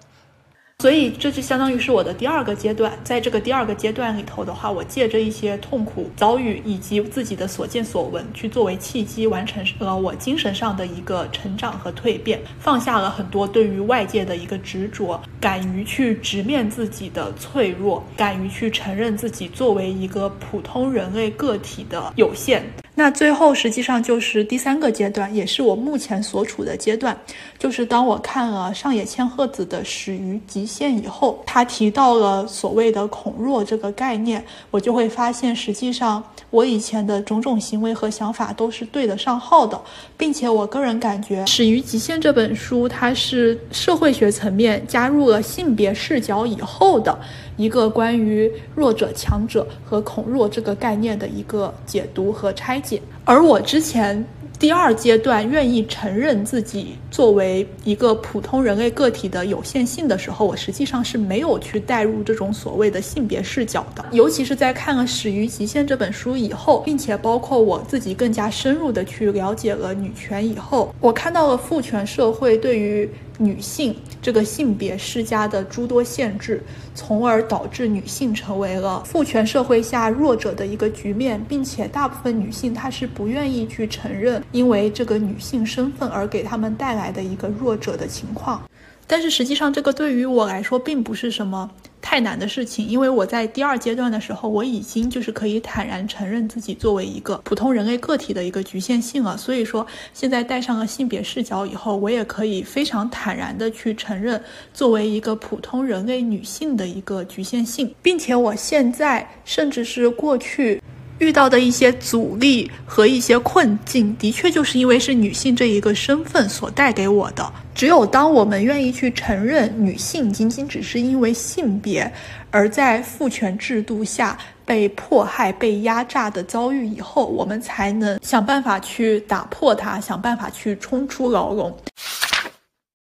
[0.78, 2.92] 所以，这就相当于是我的第二个阶段。
[3.02, 22.62] 在这个第二个阶段里头的话，我借着一些痛苦遭遇以及自己的所见所闻，去作为契机，完成了我精神上的一个成长和蜕变，放下了很多对于外界的一个执着，敢于去直面自己的脆弱，敢于去承认自己作为一个普通人类个体的有限。
[22.99, 27.14] 那最后实际上就是第三个阶段，也是我目前所处的阶段，
[27.59, 39.78] 就是当我看了上野千鹤子的《始于极限》以后，他提到了所谓的恐弱这个概念，我就会发现，实际上我以前的种种行为和想法都是对得上号的，
[40.16, 47.14] 并且我个人感觉，《始于极限》这本书它是社会学层面加入了性别视角以后的。
[47.57, 54.24] 一个关于弱者、强者和恐弱这个概念的一个解读和拆解，而我之前
[54.59, 64.04] 第二阶段愿意承认自己作为一个普通人类个体的有限性的时候，我实际上是没有去带入这种所谓的性别视角的。
[64.12, 73.09] 尤其是在看了《始于极限》这本书以后，并且包括我自己更加深入的去了解了女权以后，我看到了父权社会对于。
[73.39, 76.62] 女性这个性别施加的诸多限制，
[76.95, 88.62] 从而导致女性成为了父权社会下弱者的一个局面，并且大部分女性她是不愿意去承认，因为这个女性身份而给他们带来的一个弱者的情况。
[89.07, 91.70] 但是实际上，这个对于我来说并不是什么
[92.02, 99.36] 太难的事情，因为我在第二阶段的时候，我已经就是可以坦然承认自己作为一个普通人类个体的一个局限性了。
[99.36, 104.42] 所以说，现在带上了性别视角以后，我也可以非常坦然的去承认
[104.74, 110.82] 作为一个普通人类女性的一个局限性，并且我现在甚至是过去。
[111.18, 117.52] 遇到的一些阻力和一些困境，的确就是因为是女性这一个身份所带给我的。
[117.74, 122.10] 只有当我们愿意去承认女性仅仅只是因为性别
[122.50, 131.76] 而在父权制度下被迫害、被压榨的遭遇以后，我们才能想办法去打破它，想办法去冲出牢笼。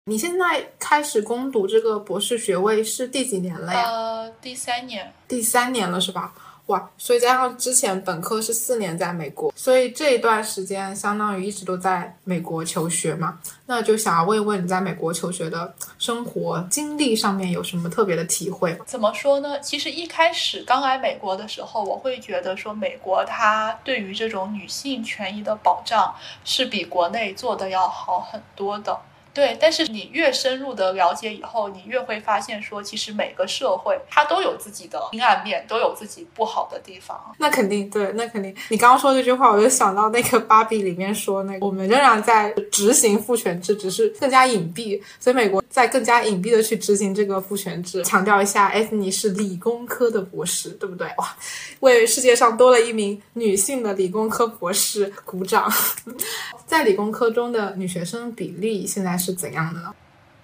[0.07, 3.82] 你现在开始攻读这个博士学位是第几年了呀？
[3.89, 5.11] 呃，第三年。
[5.28, 6.32] 第三年了是吧？
[6.68, 13.38] 哇，所以加上之前本科是四年在美国，所以这一段时间相当于一直都在美国求学嘛。
[13.68, 18.76] 那就想要问一问你在美国求学的生活经历上面有什么特别的体会？
[18.86, 19.59] 怎么说呢？
[19.59, 28.97] 其实一开始刚来美国的时候，我会觉得说美国它对于这种女性权益的保障是比国内做的要好很多的。
[29.36, 37.20] 对，但是你越深入的了解以后，你越会发现说，其实每个社会它都有自己的阴暗面，都有自己不好的地方。
[37.38, 38.56] 那肯定对，那肯定。
[38.70, 45.02] 你刚刚说这句话，我就想到那个芭比里面说，那个我们仍然在执行父权制，只是更加隐蔽。
[45.20, 48.02] 所以美国在更加隐蔽的去执行这个父权制。
[48.06, 51.08] 强调一下，艾斯尼是理工科的博士，对不对？
[51.18, 51.36] 哇，
[51.82, 55.70] 为世界上多了一名女性的理工科博士鼓掌。
[56.66, 59.93] 在理工科中的女学生比例现在是怎样的呢？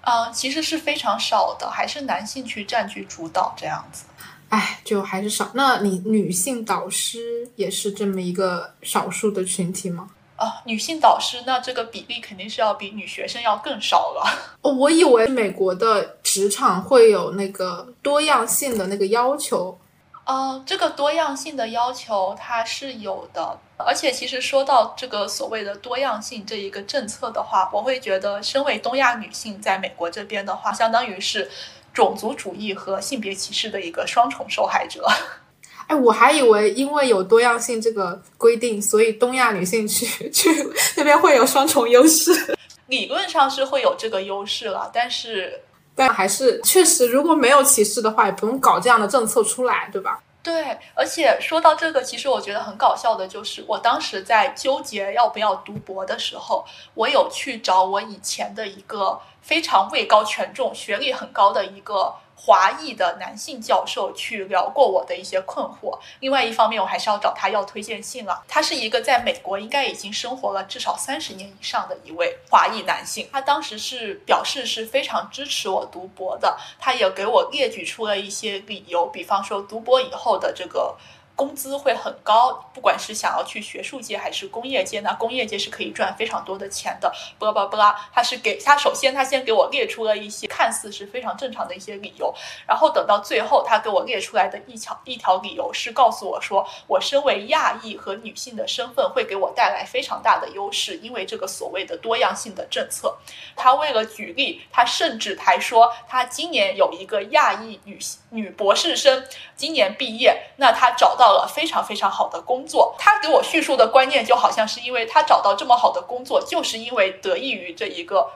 [0.02, 4.04] 嗯，其实是非常少的，还是男性去占据主导这样子。
[4.48, 5.50] 哎，就还是少。
[5.54, 10.10] 那你女性导师也是这么一个少数的群体吗？
[10.36, 14.24] 啊，女性导师，那这个比例肯定是要比女学生要更少了。
[14.62, 19.78] 哦，我以为美国的职场会有那个多样性的那个要求。
[20.24, 31.50] 呃，这个多样性的要求它是有的，而且其实说到这个所谓的多样性这一个政策的话，我会觉得，身为东亚女性，在美国这边的话，相当于是
[31.92, 35.04] 种族主义和性别歧视的一个双重受害者。
[35.88, 40.48] 哎，我还以为因为有多样性这个规定，所以东亚女性去 去
[40.96, 42.56] 那边会有双重优势。
[42.86, 45.62] 理论上是会有这个优势了，但是。
[45.94, 50.20] 但还是确实，如果没有歧视的话，也不用搞这样的政策出来，对吧？
[50.42, 56.64] 对，而且说到这个，其实我觉得很搞笑的，就是我当时在纠结要不要读博的时候，
[56.94, 62.14] 我有去找我以前的一个非常位高权重、学历很高的一个。
[62.34, 65.98] 华裔的男性教授去聊过我的一些困惑。
[66.20, 68.42] 另外一方面，我还是要找他要推荐信了。
[68.48, 73.28] 他是一个在美国应该已经生活了至少三十年以上的一位华裔男性。
[73.32, 76.58] 他当时是表示是非常支持我读博的。
[76.80, 80.96] 他也给我列举出了一些理由，比方说读博以后的这个。
[81.42, 87.12] 工资会很高，不管是想要去学术界还是工业界，那工业界是可以赚非常多的钱的。
[87.36, 92.32] 巴拉巴拉，他是给他首先他先给我列出了一些看似是非常正常的一些理由，
[92.64, 103.16] 然后等到最后他给我列出来的一条一条理由是告诉我说，我身为亚裔和女性的身份会给我带来非常大的优势，因为这个所谓的多样性的政策。
[103.56, 107.98] 他为了举例，他甚至还说他今年有一个亚裔女
[108.30, 109.24] 女博士生
[109.56, 111.31] 今年毕业，那他找到。
[111.46, 118.30] 非常非常好的工作，他给我叙述的观念就好像是因为他找到这么好的工作，就是因为得益于这一个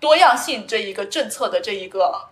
[0.00, 2.28] 多样性这一个政策的这一个。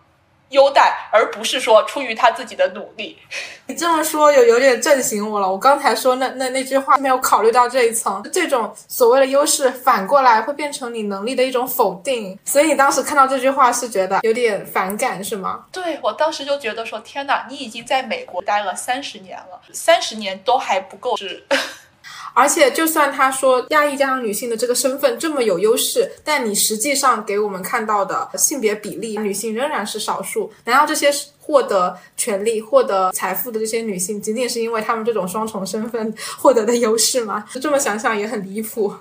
[0.50, 3.18] 优待，而不是说出于他自己的努力。
[3.66, 5.50] 你这么说有有点震醒我了。
[5.50, 12.38] 我刚才说那那那句话没有考虑到这一层，这种所谓的优势反过来会变成你能力的一种否定。
[12.44, 15.64] 所以你当时看到这句话是觉得有点反感是吗？
[15.72, 21.44] 对我当时就觉得说天哪，你已经在美国待了三十年了，三十年都还不够是。
[22.34, 30.52] 而且，就算他说亚裔加上女性的这个身份这么有优势，但你实际上给我们看到的性别比例，女性仍然是少数。
[30.64, 37.46] 难道这些获得权利、获得财富的这些女性，仅仅是因为她们这种双重身份获得的优势吗？
[37.52, 38.94] 就这么想想也很离谱。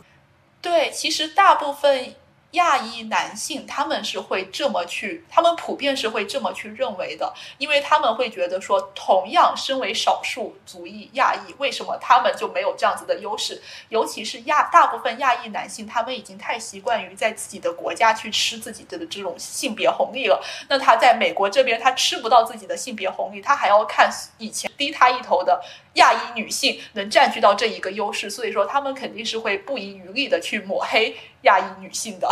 [0.62, 2.16] 对，其实大部分。
[2.56, 13.62] 亚裔男性他们是会这么去，他们普遍是会这么去认为的，因为他们会觉得说，同样身为少数族裔亚裔，为什么他们就没有这样子的优势？
[13.90, 20.44] 尤其是亚大部分亚裔男性，他们已经太习惯于在自己的国家去吃自己的这种性别红利了。
[20.68, 25.62] 那他在美国这边，他吃不到自己的性别红利，他还要看以前低他一头的
[25.96, 31.16] 亚裔女性能占据到这一个优势，所以说他们肯定是会不遗余力的去抹黑。
[31.42, 32.28] 亚裔女性的，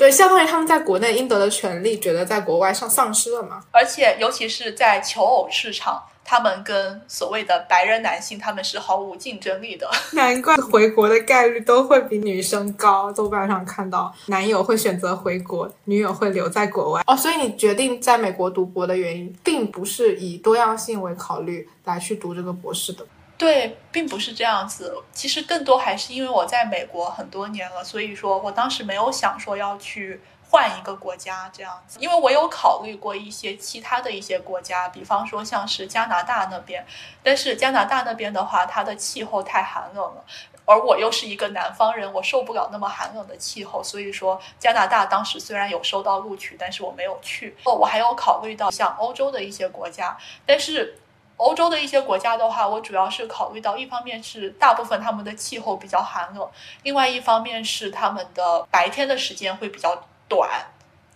[0.00, 3.62] 对，相当于他们在国内应得的权利，觉得在国外上丧失了嘛。
[3.70, 9.86] 而且，尤其是在求偶市场，他们跟所谓的白人男性，他们是毫无竞争力的。
[10.16, 13.12] 难怪回国的概率都会比女生高。
[13.12, 17.02] 豆瓣上看到，男友会选择回国，女友会留在国外。
[17.06, 23.04] 哦，所以你决定在美国读博的原因，并不是以多样性为考虑来去读这个博士的。
[23.40, 25.02] 对，并不是这样子。
[25.14, 30.20] 其实更多还是因为我在美国很多年了，所以说我当时没有想说要去
[30.50, 31.98] 换一个国家这样子。
[32.02, 36.84] 因为我有考虑过一些其他的一些国家，比方说像是加拿大那边，
[37.22, 40.22] 但是加拿大那边的话，它的气候太寒冷了，
[40.66, 47.56] 而我又是一个南方人，我受不了那么寒冷的气候，所以说加拿大当时虽然有收到录取，但是我没有去。
[47.64, 50.14] 哦，我还有考虑到像欧洲的一些国家，
[50.44, 50.99] 但是。
[51.40, 56.46] 欧洲的一些国家的话，我主要是考虑到一方面是大部分他们的气候比较寒冷，
[56.82, 60.50] 另外一方面是他们的白天的时间会比较短，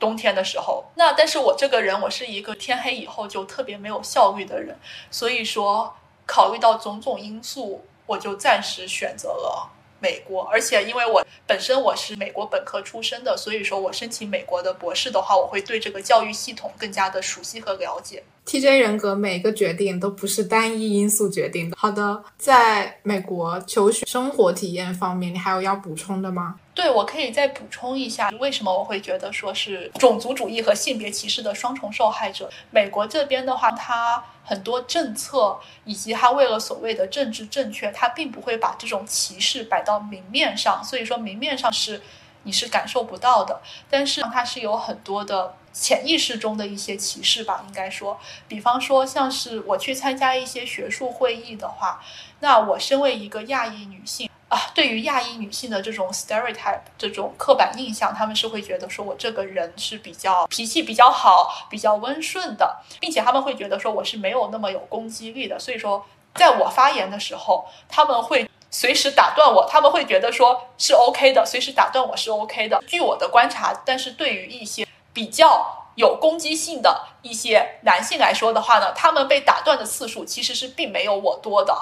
[0.01, 0.83] 冬天的时候。
[0.95, 4.75] 那但是我这个人，我是一个天黑以后就特别没有效率的人，
[5.11, 5.95] 所以说
[6.25, 9.71] 考虑到种种因素，我就暂时选择了。
[10.05, 18.23] 美国，而且因为我本身我是美国本科出身的，所以说我申请美国的博士的话，我会对这个教育系统更加的熟悉和了解。
[18.45, 21.77] TJ 人格每个决定都不是单一因素决定的。
[21.81, 26.57] 好的，在美国求学生活体验方面，你还有要补充的吗？
[26.75, 32.51] 对，我可以再补充一下，为什么我会觉得说是种族主义和性别歧视的双重受害者？
[32.71, 42.03] 美国这边的话，它很多政策以及它为了所谓的政治正确，它并不会把这种歧视摆到明面上，所以说明面上是
[42.43, 45.55] 你是感受不到的，但是它是有很多的。
[45.77, 48.17] 潜意识中的一些歧视吧，应该说，
[48.47, 52.01] 比方说像是我去参加一些学术会议的话，
[52.39, 54.31] 那我身为一个亚裔女性
[54.75, 72.83] 对于亚裔女性的这种 stereotype 这种刻板印象，他们是会觉得说我这个人是比较脾气比较好、比较温顺的，并且他们会觉得说我是没有那么有攻击力的，所以说在我发言的时候，他们会随时打断我，他们会觉得说是 OK 的，随时打断我是 OK 的。
[72.87, 81.73] 据我的观察，但是对于一些比较有攻击性的一些男性来说的话呢，他们被打断的次数其实是并没有我多的。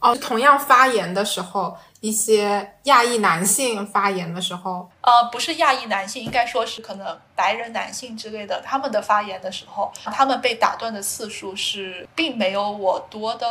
[0.00, 1.76] 哦，同样发言的时候。
[2.00, 13.46] 一些亚裔男性发言的时候，呃，不是亚裔男性，应该说是可能白人男性之类的，他们的发言的时候，他们被打断的次数是并没有我多的。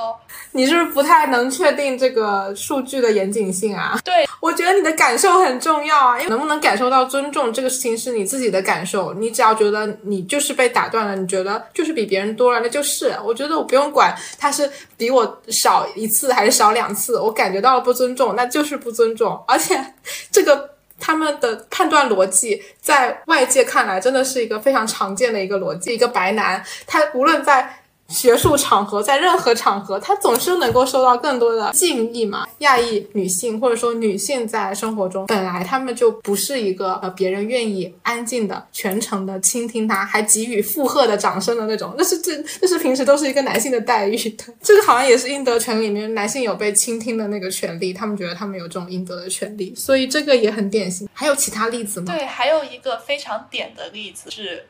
[0.51, 3.99] 你是不是不太能确定这个数据的严谨性啊？
[4.03, 13.07] 对，我觉得你的感受很重要啊，因为能不能感受到尊重这个事情是你自己的感受，你只要觉得你就是被打断了，你觉得就是比别人多了，那就是。
[13.23, 18.35] 我觉得我不用管他是比我少一次还是少两次，我感觉到了不尊重。
[18.35, 19.93] 那就是不尊重，而且
[20.31, 25.93] 这个他们的判断逻辑在外界看来真的是一个非常常见的一个逻辑。
[25.93, 27.79] 一个白男，他无论在。
[28.09, 32.47] 学术场合，在任何场合，他总是能够受到更多的敬意嘛。
[32.59, 41.93] 亚裔女性或者说女性在生活中，本来她们就不是一个呃别人愿意安静的全程的倾听她，还给予附和的掌声的那种。
[41.97, 42.31] 那是这，
[42.61, 44.17] 那是平时都是一个男性的待遇。
[44.61, 51.07] 这个好像也是应得权里面男性有被倾听的那个权利，他们觉得他们有这种应得的权利，所以这个也很典型。
[51.13, 52.13] 还有其他例子吗？
[52.15, 54.65] 对，还有一个非常点的例子是。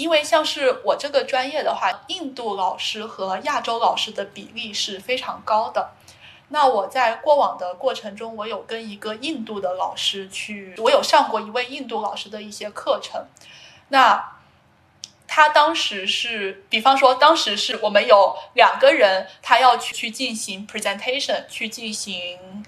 [0.00, 5.90] 因为像是我这个专业的话，印度老师和亚洲老师的比例是非常高的。
[6.48, 13.26] 那我在过往的过程中，我有跟一个印度的老师去，我有上过一位印度老师的一些课程。
[13.88, 14.38] 那
[15.28, 22.64] 他当时是，比方说，当时是我们有两个人，他要去去进行 presentation，去进行。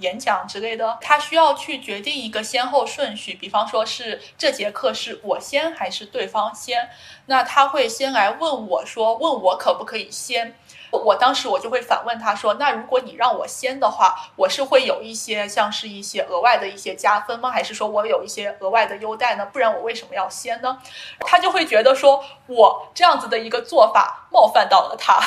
[0.00, 6.90] 演讲之类的，他需要去决定一个先后顺序，比方说是这节课是我先还是对方先，
[7.26, 10.54] 那他会先来问我说，问我可不可以先。
[10.90, 17.50] 我当时我就会反问他说：“那如果你让我先的话，我是会有一些像是一些额外的一些加分吗？
[17.50, 19.44] 还是说我有一些额外的优待呢？
[19.46, 20.78] 不然我为什么要先呢？”
[21.26, 25.20] 他就会觉得说我这样子的一个做法冒犯到了他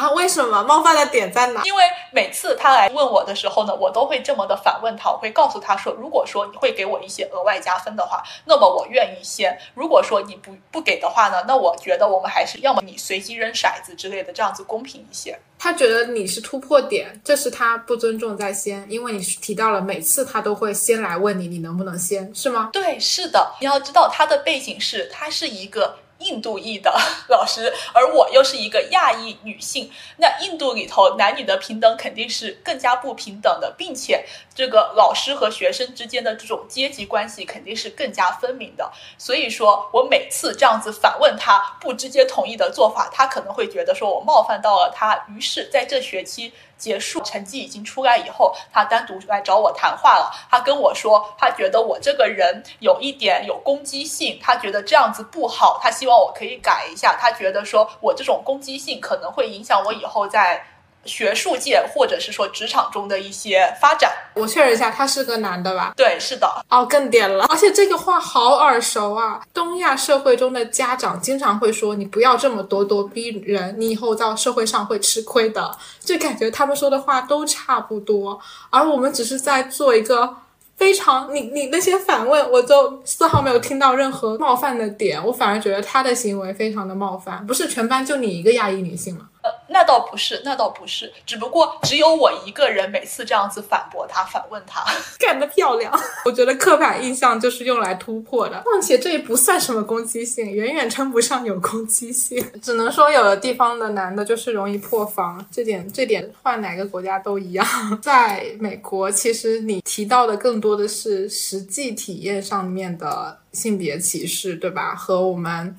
[0.00, 0.10] 啊？
[0.12, 1.62] 为什么冒犯的点在哪？
[1.64, 22.70] 因为每次他来问我的时候呢，我都会这么的反问他，我会告诉他说：“如果说你会给我一些额外加分的话，那么我愿意先；如果说你不不给的话呢， 那我觉得我们还是要么你随机扔骰子之类的，这样子公平一些。”他觉得你是突破点，这是他不尊重在先，因为你提到了每次他都会先来问你，你能不能先，是吗？
[22.72, 23.52] 对，是的。
[23.60, 25.96] 你要知道他的背景是，他是一个。
[26.20, 26.94] 印度裔的
[27.28, 38.90] 老师，而我又是一个亚裔女性，那印度里头男女的平等肯定是更加不平等的，并且这个老师和学生之间的这种阶级关系肯定是更加分明的。
[39.18, 46.52] 所以说我每次这样子反问他不直接同意的做法，他可能会觉得说我冒犯到了他，于是在这学期。
[46.80, 50.32] 结束，成绩已经出来以后，他单独来找我谈话了。
[50.50, 57.16] 他跟我说，他觉得我这个人有一点有攻击性，他觉得这样子不好，他希望我可以改一下。
[57.20, 60.64] 他觉得说我这种攻击性可能会影响我以后在。
[61.04, 65.94] 学术界或者是说职场中的一些发展，我确认一下，他是个男的吧？
[65.96, 66.46] 对，是的。
[66.68, 69.40] 哦，更点了，而且这个话好耳熟啊！
[69.54, 80.36] 东亚社会中的家长经常会说：“你不要这么咄咄逼人，你以后到社会上会吃亏的。”就感觉他们说的话都差不多，而我们只是在做一个
[80.76, 81.34] 非常……
[81.34, 87.46] 你你那些反问，我都丝毫没有听到任何冒犯的点，我反而觉得他的行为非常的冒犯。
[87.46, 89.29] 不是全班就你一个亚裔女性吗？
[89.70, 89.80] 呃。
[89.80, 94.84] 那倒不是，那倒不是，只不过只有我一个人每次这样子反驳他、反问他，
[95.18, 95.90] 干得漂亮！
[96.26, 107.66] 我觉得刻板印象就是用来突破的，况且这也不算什么攻击性，远远称不上有攻击性，只能说有的地方的男的就是容易破防，这点这点换哪个国家都一样。
[108.02, 114.94] 在美国，其实你提到的更多的是实际体验上面的性别歧视，对吧？
[114.94, 115.74] 和我们。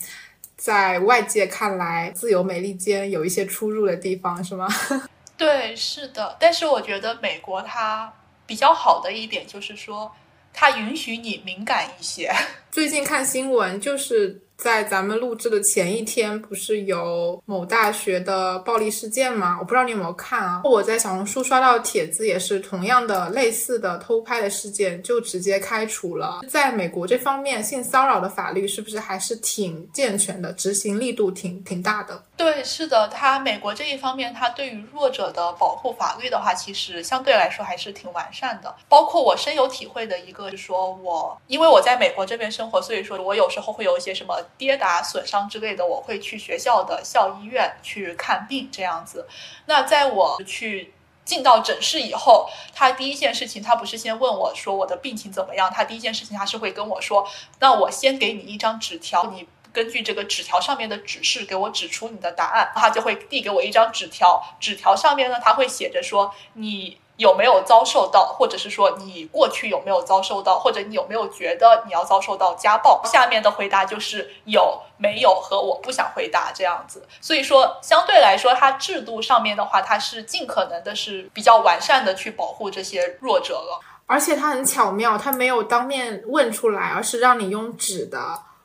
[0.62, 4.68] 在外界看来，自由美利坚有一些出入的地方，是吗？
[5.36, 6.38] 对，是的。
[6.40, 8.14] 但是我觉得美国它
[8.46, 10.12] 比较好的一点就是说，
[10.54, 12.32] 它允许你敏感一些。
[12.70, 14.40] 最近看新闻就是。
[14.62, 19.58] 在咱们录制的前一天，不是有某大学的暴力事件吗？
[19.60, 20.62] 我不知道你有没有看啊。
[20.64, 26.42] 我在小红书刷到帖子，也是同样的类似的偷拍的事件，就直接开除了。
[26.48, 32.22] 在美国这方面，性骚扰的法律是不是还是挺健全的，执行力度挺挺大的？
[32.44, 38.76] 对，是的，它美国这一方面，它对于弱者的保护法律的话，其实相对来说还是挺完善的。
[38.90, 44.40] 包括我深有体会的一个，就是说我因为我在美国这边生活，所以说我有时候会有一些什么。
[44.58, 49.28] 跌打损伤之类的，我会去学校的校医院去看病，这样子。
[49.66, 50.94] 那在我去
[51.26, 55.72] 进到诊室以后，他第一件事情，他不是先问我说我的病情怎么样？
[55.74, 57.28] 他第一件事情，他是会跟我说，
[57.60, 62.72] 那我先给你一张纸条，你根据这个纸条上面的指示给我指出你的答案。
[62.76, 66.98] 他就会递给我一张纸条，纸条上面呢，他会写着说你。
[67.18, 73.00] 有没有遭受到，或者是说你过去有没有遭受到，或者你有没有觉得你要遭受到家暴？
[73.06, 77.08] 下面的回答就是有、没有和我不想回答这样子。
[77.20, 83.80] 所以说，相对来说，它制度上面的话，它是尽可能的是比较完善的去保护这些弱者了。
[84.08, 88.18] 而且它很巧妙，它没有当面问出来，而是让你用纸的。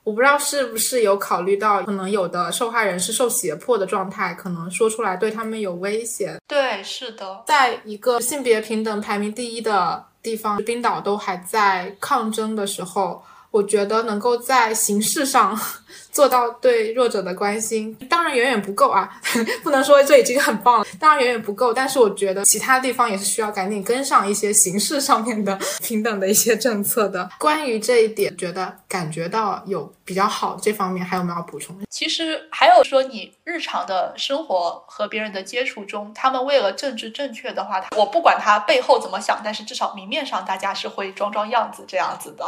[0.07, 6.41] 我不知道是不是有考虑到，可能有的受害人是受胁迫的状态，可能说出来对他们有危险。
[6.47, 13.21] 对，是的，在一个性别平等排名第一的地方，冰岛都还在抗争的时候。
[13.57, 15.59] 我觉得能够在形式上
[16.13, 19.09] 做到对弱者的关心，当然远远不够啊，
[19.63, 21.73] 不能说这已经很棒了，当然远远不够。
[21.73, 27.29] 但是我觉得其他地方也是需要赶紧跟上一些形式上面的 平等的一些政策的。
[27.39, 31.77] 关于这一点，觉得感觉到有比较好这方面，还有没有要补充？
[31.91, 42.47] 其实还有说，你日常的生活和别人的接触中，他们为了政治正确的话，我不管他背后怎么想，但是至少明面上大家是会装装样子这样子的。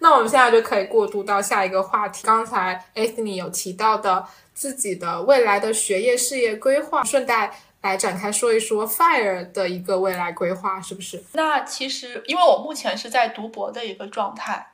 [0.00, 2.24] 那我们现在就可以过渡到下一个话题。
[2.24, 11.24] 刚才 Anthony 有提到的自己的未来的学业事业规划，顺带来展开说一说 Fire 的一个未来规划，是不是？
[11.32, 14.72] 那其实因为我目前是在读博的一个状态，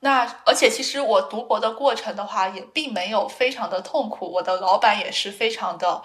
[0.00, 4.30] 那而且其实我读博的过程的话，也并没有非常的痛苦。
[4.32, 6.02] 我的老板也是非常的，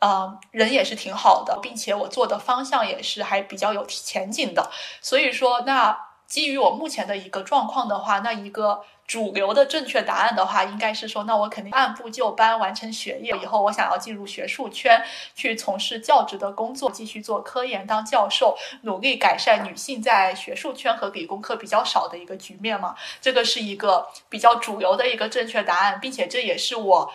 [0.00, 4.70] 嗯，人也是挺好的，并且我做的方向也是还比较有前景的。
[5.00, 5.98] 所以说那。
[6.26, 15.00] 基于我目前的一个状况的话，那一个主流的正确答案的话，应该是说，那我肯定按部就班完成学业以后，我想要进入学术圈
[15.36, 22.96] 去从事教职的工作，继续做科研当教授，努力改善女性在学术圈和理工科比较少的一个局面嘛。
[23.20, 27.12] 这个是一个比较主流的一个正确答案，并且这也是我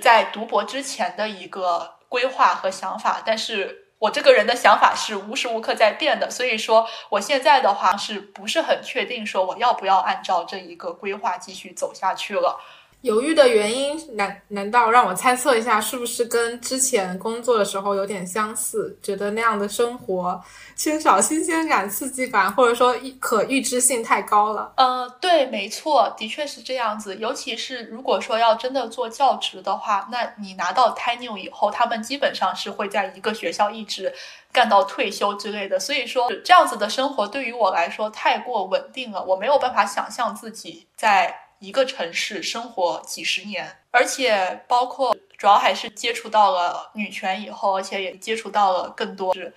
[0.00, 3.77] 在读博之前的一个规划和想法，但是。
[3.98, 12.60] 我这个人的想法是无时无刻在变的，所以说我现在的话是不是很确定说我要不要按照这一个规划继续走下去了？
[13.02, 18.98] 犹豫的原因难难道让我猜测一下，是不是跟之前工作的时候有点相似？
[19.00, 20.40] 觉得那样的生活
[20.74, 24.72] 缺少新鲜感、刺激感，或者说可预知性太高了？
[24.76, 27.14] 呃，对，没错，的确是这样子。
[27.16, 34.12] 尤其是如果说要真的做教职的话，那你拿到 tenure 以后，他们基本上是会在一个学校一直
[34.52, 35.78] 干到退休之类的。
[35.78, 41.42] 所以说，这样子的生活对于我来说太过稳定了，我没有办法想象自己在。
[41.60, 49.52] 一个城市生活几十年，而且包括主要还是接触到了女权以后，而且也接触到了更多是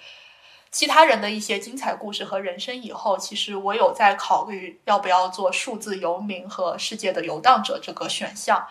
[0.71, 8.65] 其他人的一些精彩故事和人生以后，其实我有在考虑要不要做数字游民和世界的游荡者这个选项。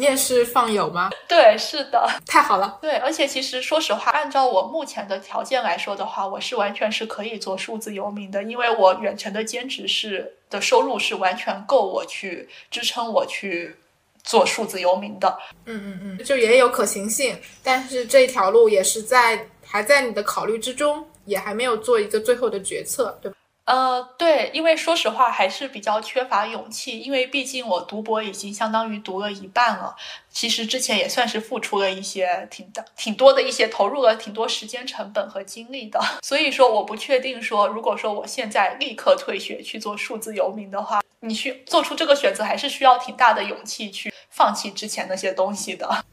[0.00, 1.10] 你也是放友吗？
[1.28, 2.78] 对，是的，太好了。
[2.80, 13.76] 对，而且其实说实话，按照我目前的条件来说的话，我是完全是可以做数字游民的，因为我远程的兼职是的收入是完全够我去支撑我去
[14.24, 15.38] 做数字游民的。
[15.66, 23.36] 嗯嗯嗯，就也有可行性，但是这条路也是在还在你的考虑之中，也还没有做一个最后的决策，对吧？
[23.64, 29.94] 呃，对，因为说实话还是比较缺乏勇气，因为毕竟我读博已经相当于读了一半了，
[30.28, 46.04] 其实之前也算是付出了一些挺大、挺多的一些投入了挺多时间成本和精力的， 所以说我不确定说，如果说我现在立刻退学去做数字游民的话，你去做出这个选择还是需要挺大的勇气去放弃之前那些东西的。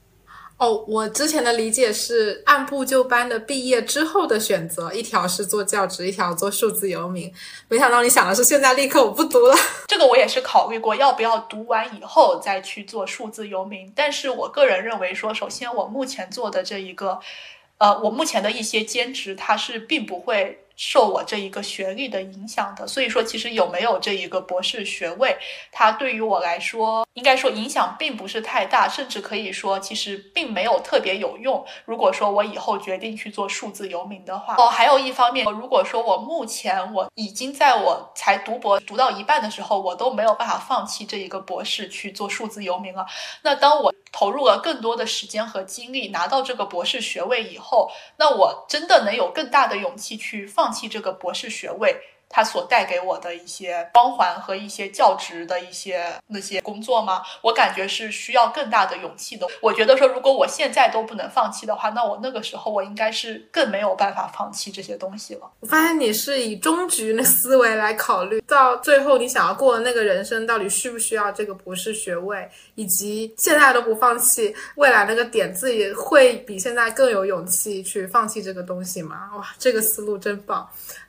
[0.58, 7.32] 哦，我之前的理解是按部就班的毕业之后的选择，一条是做教职，一条做数字游民。
[7.68, 9.56] 没想到你想的是现在立刻我不读了。
[9.88, 13.92] 这个我也是考虑过，要不要读完以后再去做数字游民。
[13.96, 17.20] 但是我个人认为说，首先我目前做的这一个，
[17.78, 20.60] 呃，我目前的一些兼职，它是并不会。
[20.80, 25.36] 受我这一个学历的影响的，所以说其实有没有这一个博士学位，
[25.72, 31.65] 它对于我来说，应该说影响并不是太大，甚至可以说其实并没有特别有用。
[31.84, 43.06] 如果说我以后决定去做数字游民的话，哦，还有一方面，如果说我目前我已经在我才读博读到一半的时候，我都没有办法放弃这一个博士去做数字游民了，
[43.41, 50.72] 那当我投入了更多的时间和精力拿到这个博士学位以后，那我真的能有更大的勇气去放。
[50.77, 51.98] 弃这个博士学位。
[52.30, 57.22] 它所带给我的一些光环和一些教职的一些那些工作吗？
[57.41, 59.48] 我感觉是需要更大的勇气的。
[59.62, 65.49] 我觉得说，如果我现在都不能放弃的话，那我那个时候我应该是更没有办法放弃这些东西了。
[65.62, 79.30] 我发现你是以终局的思维来考虑，到最后你想要过的那个人生，到底需不需要这个博士学位，以及现在都不放弃，未来那个点自己会比现在更有勇气去放弃这个东西吗？
[79.36, 80.68] 哇，这个思路真棒。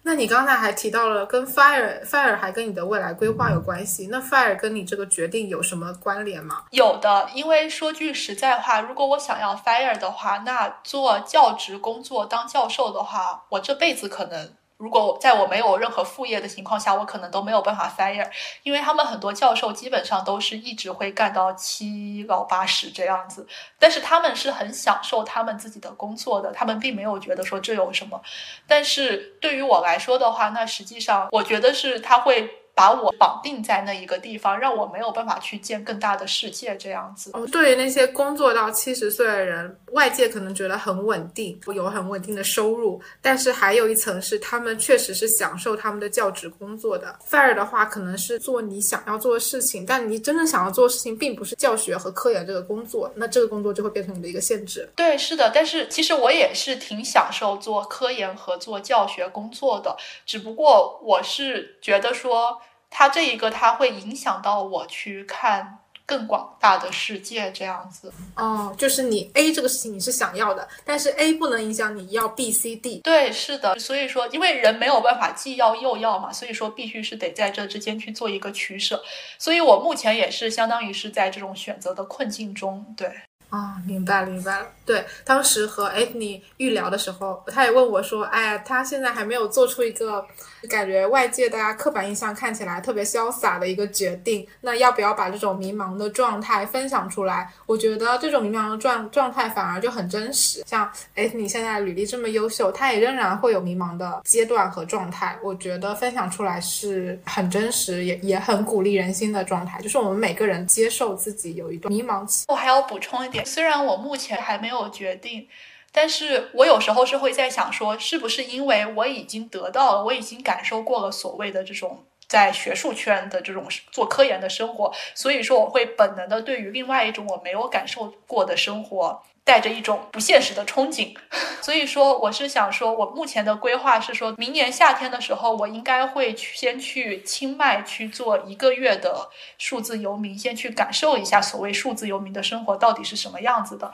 [0.09, 6.65] 那你刚才还提到了跟 fire fire 还跟你的未来规划有关系，那 fire 跟你这个决定有什么关联吗？
[6.71, 14.51] 有的，因为说句实在话，如果我想要 fire 的话，那做教职工作当教授的话，我这辈子可能。
[14.79, 18.29] 如果在我没有任何副业的情况下，我可能都没有办法 fire，
[18.63, 23.47] 因为他们很多教授基本上都是一直会干到七老八十这样子，
[23.79, 28.21] 但是他们是很享受他们自己的工作的，他们并没有觉得说这有什么。
[28.67, 32.58] 但是对于我来说的话，那实际上我觉得是他会。
[32.79, 37.33] 把我绑定在那一个地方，让我没有办法去见更大的世界，这样子。
[37.35, 47.19] 哦，对于那些工作到七十岁的人，外界可能觉得很稳定，有很稳定的收入，但是还有一层是他们确实是享受他们的教职工作的。
[47.29, 54.89] Fire 的话，可能是做你想要做的事情，但你真正想要做的事情并不是教学和科研这个工作，那这个工作就会变成你的一个限制。
[54.95, 62.63] 对，是的，但是其实我也是挺享受做科研和做教学工作的，只不过我是觉得说。
[62.91, 68.13] 它这一个，它会影响到我去看更广大的世界，这样子。
[68.35, 73.01] 哦，就是你 A 这个事情你是想要的，但是 A 不能影响你要 B、C、D。
[73.01, 73.79] 对，是的。
[73.79, 79.03] 所以说，因为人没有办法既要又要嘛，所以说必须是得在这之间去做一个取舍。
[79.39, 83.11] 所以我目前也是相当于是在这种选择的困境中，对。
[83.51, 84.67] 啊，明白了，明白了。
[84.85, 90.25] 对，当时和 Anthony 预聊的时候，他也问我说：“哎呀，他现在还没有做出一个
[90.69, 97.51] 感觉外界大家刻板印象看起来特别潇洒的一个决定，那要不要把这种迷茫的状态分享出来？
[97.67, 100.63] 我觉得这种迷茫的状状态反而就很真实。
[100.67, 105.39] 像 Anthony 现在履历这么优秀，他也仍然会有迷茫的阶段和状态。
[105.43, 109.81] 我觉得分享出来是很真实，也也很鼓励人心的状态。
[109.81, 112.45] 就是我们每个人接受自己有一段迷茫期。
[112.49, 113.38] 我还要补充一点。
[113.45, 115.49] 虽然我目前还没有决定，
[115.93, 129.23] 但是我有时候是会在想说，是不是因为我已经得到了，我已经感受过了所谓的这种在学术圈的这种做科研的生活，所以说我会本能的对于另外一种我没有感受过的生活。
[129.49, 131.17] 带着一种不现实的憧憬，
[131.63, 139.27] 所以说我是想说，我目前的规划是说，明年夏天的时候，我应该会去先去清迈去做一个月的
[139.57, 143.91] 数字游民，先去感受一下所谓数字游民的生活到底是什么样子的。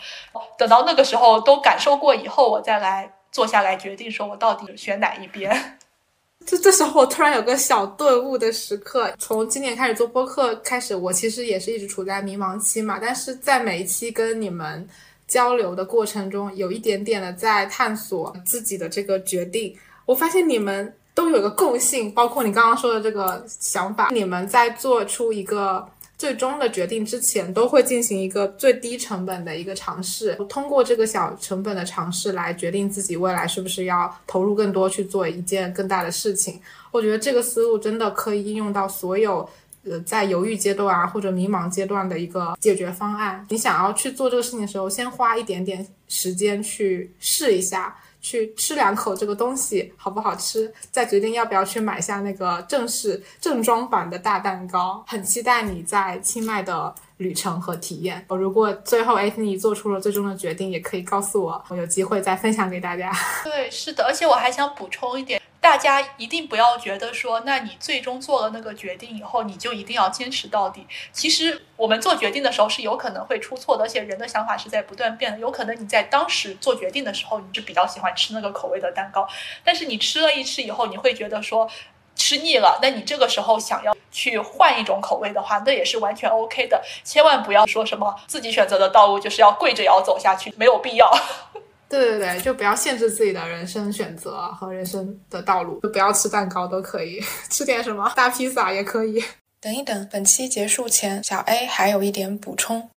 [0.58, 5.78] 等到那个时候都感受过以后，我再来坐下来决定说我到底选哪一边。
[6.44, 9.14] 就这时候，我突然有个小顿悟的时刻。
[9.20, 14.88] 从今年开始做播客开始，我其实也是一直处在迷茫期嘛，但是在每一期跟你们。
[15.34, 19.74] 交流的过程中，有一点点的在探索自己的这个决定。
[20.06, 24.10] 我发现你们都有个共性，包括你刚刚说的这个想法。
[24.12, 25.84] 你们在做出一个
[26.16, 36.60] 最终的决定之前，都会进行一个最低成本的一个尝试，通过这个小成本的尝试来决定自己未来是不是要投入更多去做一件更大的事情。
[36.92, 39.50] 我觉得这个思路真的可以应用到所有。
[39.84, 43.44] 呃，在犹豫阶段啊，或者迷茫阶段的一个解决方案。
[43.50, 55.04] 你想要去做这个事情的时候，先花一点点时间去试一下，去吃两口这个东西好不好吃，再决定要不要去买下那个正式正装版的大蛋糕。
[55.06, 58.24] 很期待你在清迈的旅程和体验。
[58.28, 63.12] 我如果最后哎你做出了最终的决定，也可以告诉我，我有机会再分享给大家。
[63.44, 65.40] 对，是的，而且我还想补充一点。
[65.60, 70.86] 大家一定不要觉得说，那你最终做了那个决定以后，你就一定要坚持到底。
[71.10, 75.38] 其实我们做决定的时候是有可能会出错的，而且人的想法是在不断变的。
[75.38, 79.26] 有可能你在当时做决定的时候，你是比较喜欢吃那个口味的蛋糕，
[79.64, 81.66] 但是你吃了一吃以后，你会觉得说
[82.14, 82.78] 吃腻了。
[82.82, 86.80] 那你这个时候想要去换一种口味的话，那也是完全 OK 的。
[87.02, 91.10] 千万不要说什么自己选择的道路就是要跪着也要走下去，没有必要。
[91.88, 97.20] 对对对，就不要限制自己的人生选择和人生的道路，就不要吃蛋糕都可以，
[97.50, 99.22] 吃点什么大披萨也可以。
[99.60, 102.90] 等一等，本期结束前，小 A 还有一点补充。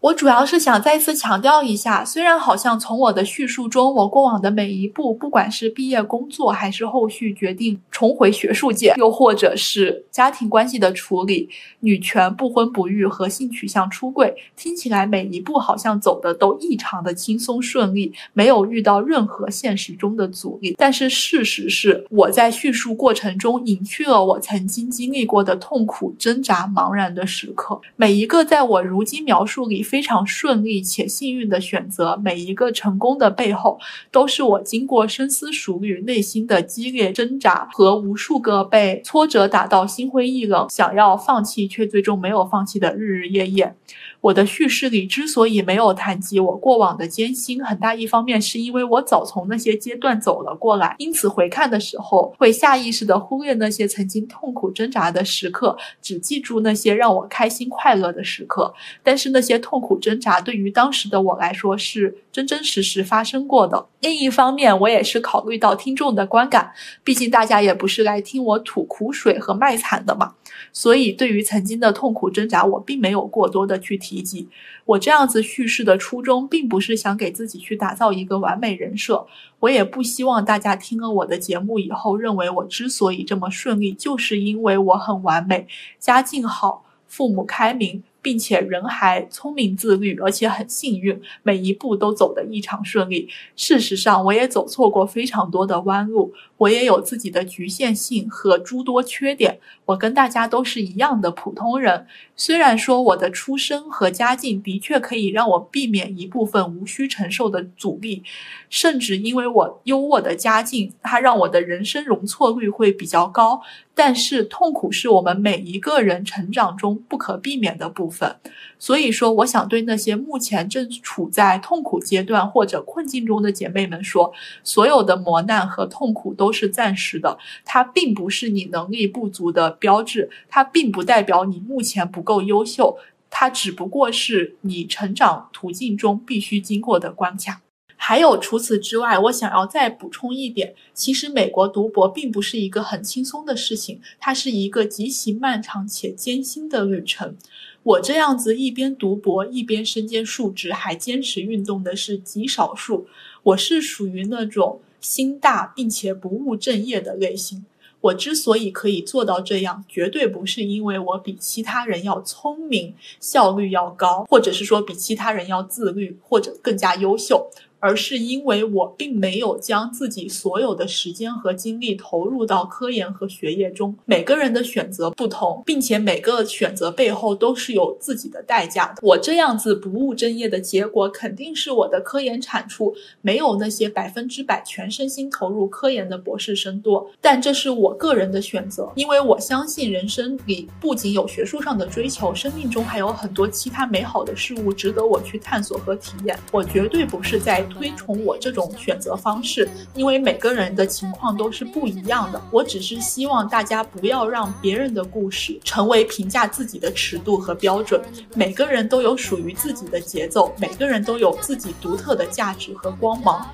[0.00, 11.48] 我主要是想再次强调一下，虽然好像从我的叙述中，我过往的每一步，不管是毕业工作，还是后续决定重回学术界，又或者是家庭关系的处理、
[11.80, 20.76] 女权、不婚不育和性取向出柜，听起来每一步好像走的都异常的轻松顺利，没有遇到任何现实中的阻力。
[20.78, 29.87] 但是事实是，我在叙述过程中隐去了我曾经经历过的痛苦、挣扎、茫然的时刻，每一个在我如今描述里。
[29.88, 33.78] 非常顺利且幸运的选择，每一个成功的背后，
[34.10, 43.74] 都是我经过深思熟虑、内心的激烈挣扎和无数个被挫折打到心灰意冷、想要放弃却最终没有放弃的日日夜夜。
[44.20, 58.74] 我的叙事里之所以没有谈及我过往的艰辛，很大一方面是因为我早从那些阶段走了过来，因此回看的时候会下意识地忽略那些曾经痛苦挣扎的时刻，只记住那些让我开心快乐的时刻。
[59.02, 63.86] 但是那些痛苦挣扎对于当时的我来说是真真实实发生过的。
[64.00, 66.72] 另一方面，我也是考虑到听众的观感，
[67.04, 70.34] 毕竟大家也不是来听我吐苦水和卖惨的嘛。
[70.72, 74.48] 所以，对于曾经的痛苦挣扎，我并没有过多的去提及。
[74.84, 79.26] 我这样子叙事的初衷，并不是想给自己去打造一个完美人设，
[79.60, 85.66] 我也不希望大家听了我的节目以后，认为我之所以这么顺利，就是因为我很完美，
[85.98, 88.02] 家境好，父母开明。
[88.20, 93.28] 并且人还聪明自律，而且很幸运，每一步都走得异常顺利。
[93.56, 99.58] 事实上，我也走错过非常多的弯路，我也有自己的局限性和诸多缺点。
[99.86, 102.06] 我跟大家都是一样的普通人。
[102.36, 108.22] 虽然说我的出身和家境的确可以让我避免一部分无需承受的阻力，
[108.68, 113.62] 甚至因为我优渥的家境，它让我的人生容错率会比较高。
[113.94, 118.36] 但是痛苦是我们每一个人成长中不可避免的部分，
[118.78, 124.32] 所以说，我想对那些目前正处在痛苦阶段或者困境中的姐妹们说，
[124.62, 132.96] 所有的磨难和痛苦都都是暂时的，它并不是你能力不足的标志，它并不代表你目前不够优秀，
[133.28, 137.60] 它只不过是你成长途径中必须经过的关卡。
[137.96, 147.36] 还有除此之外，我想要再补充一点，其实美国读博并不是一个很轻松的事情，它是一个极其漫长且艰辛的旅程。
[147.82, 153.06] 我这样子一边读博一边身兼数职还坚持运动的是极少数，
[153.42, 157.64] 我是属于那种心大并且不务正业的类型。
[158.00, 167.50] 我之所以可以做到这样，绝对不是因为我比其他人要聪明、效率要高，或者是说比其他人要自律或者更加优秀。
[167.80, 173.94] 而是因为我并没有将自己所有的时间和精力投入到科研和学业中。
[174.04, 178.94] 每个人的选择不同，并且每个选择背后都是有自己的代价的。
[179.02, 187.08] 我这样子不务正业的结果，肯定是我的科研产出没有那些百分之百全身心投入科研的博士生多。
[187.20, 196.36] 但这是我个人的选择，因为我相信人生里不仅有学术上的追求，生命中还有很多其他美好的事物值得我去探索和体验。
[196.50, 197.67] 我绝对不是在。
[197.68, 202.40] 推崇我这种选择方式，因为每个人的情况都是不一样的。
[202.50, 208.00] 我只是希望大家不要让别人的故事成为评价自己的尺度和标准。
[208.34, 213.46] 每个人都有属于自己的节奏，每个人都有自己独特的价值和光芒。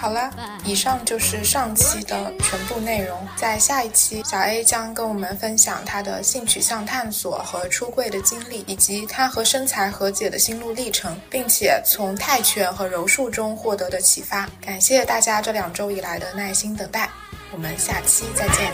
[0.00, 0.30] 好了，
[0.64, 3.18] 以上就是上期的全部内容。
[3.34, 14.48] 在下一期，小 A 将跟我们分享他的性取向探索和出柜的经历，以及他和身材和解的心路历程，并且从泰拳和柔术中获得的启发。
[14.64, 17.10] 感谢大家这两周以来的耐心等待，
[17.50, 18.72] 我们下期再见。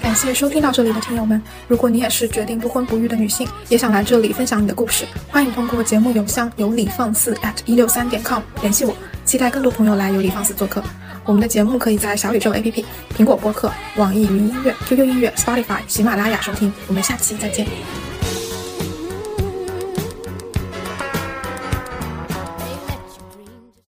[0.00, 1.42] 感谢收听到这里的听友们。
[1.66, 8.94] 如果你也是决定不婚不育的女性，也想来这里分享你的故事，欢迎通过节目邮箱有理放肆 at 一六三点 com 联系我。
[9.26, 10.82] 期待更多朋友来有理放肆做客。
[11.24, 12.84] 我们的节目可以在小宇宙 APP、
[13.18, 16.72] 苹果播客、网易云音乐、QQ 音乐、Spotify、喜马拉雅收听。
[16.86, 17.66] 我们下期再见。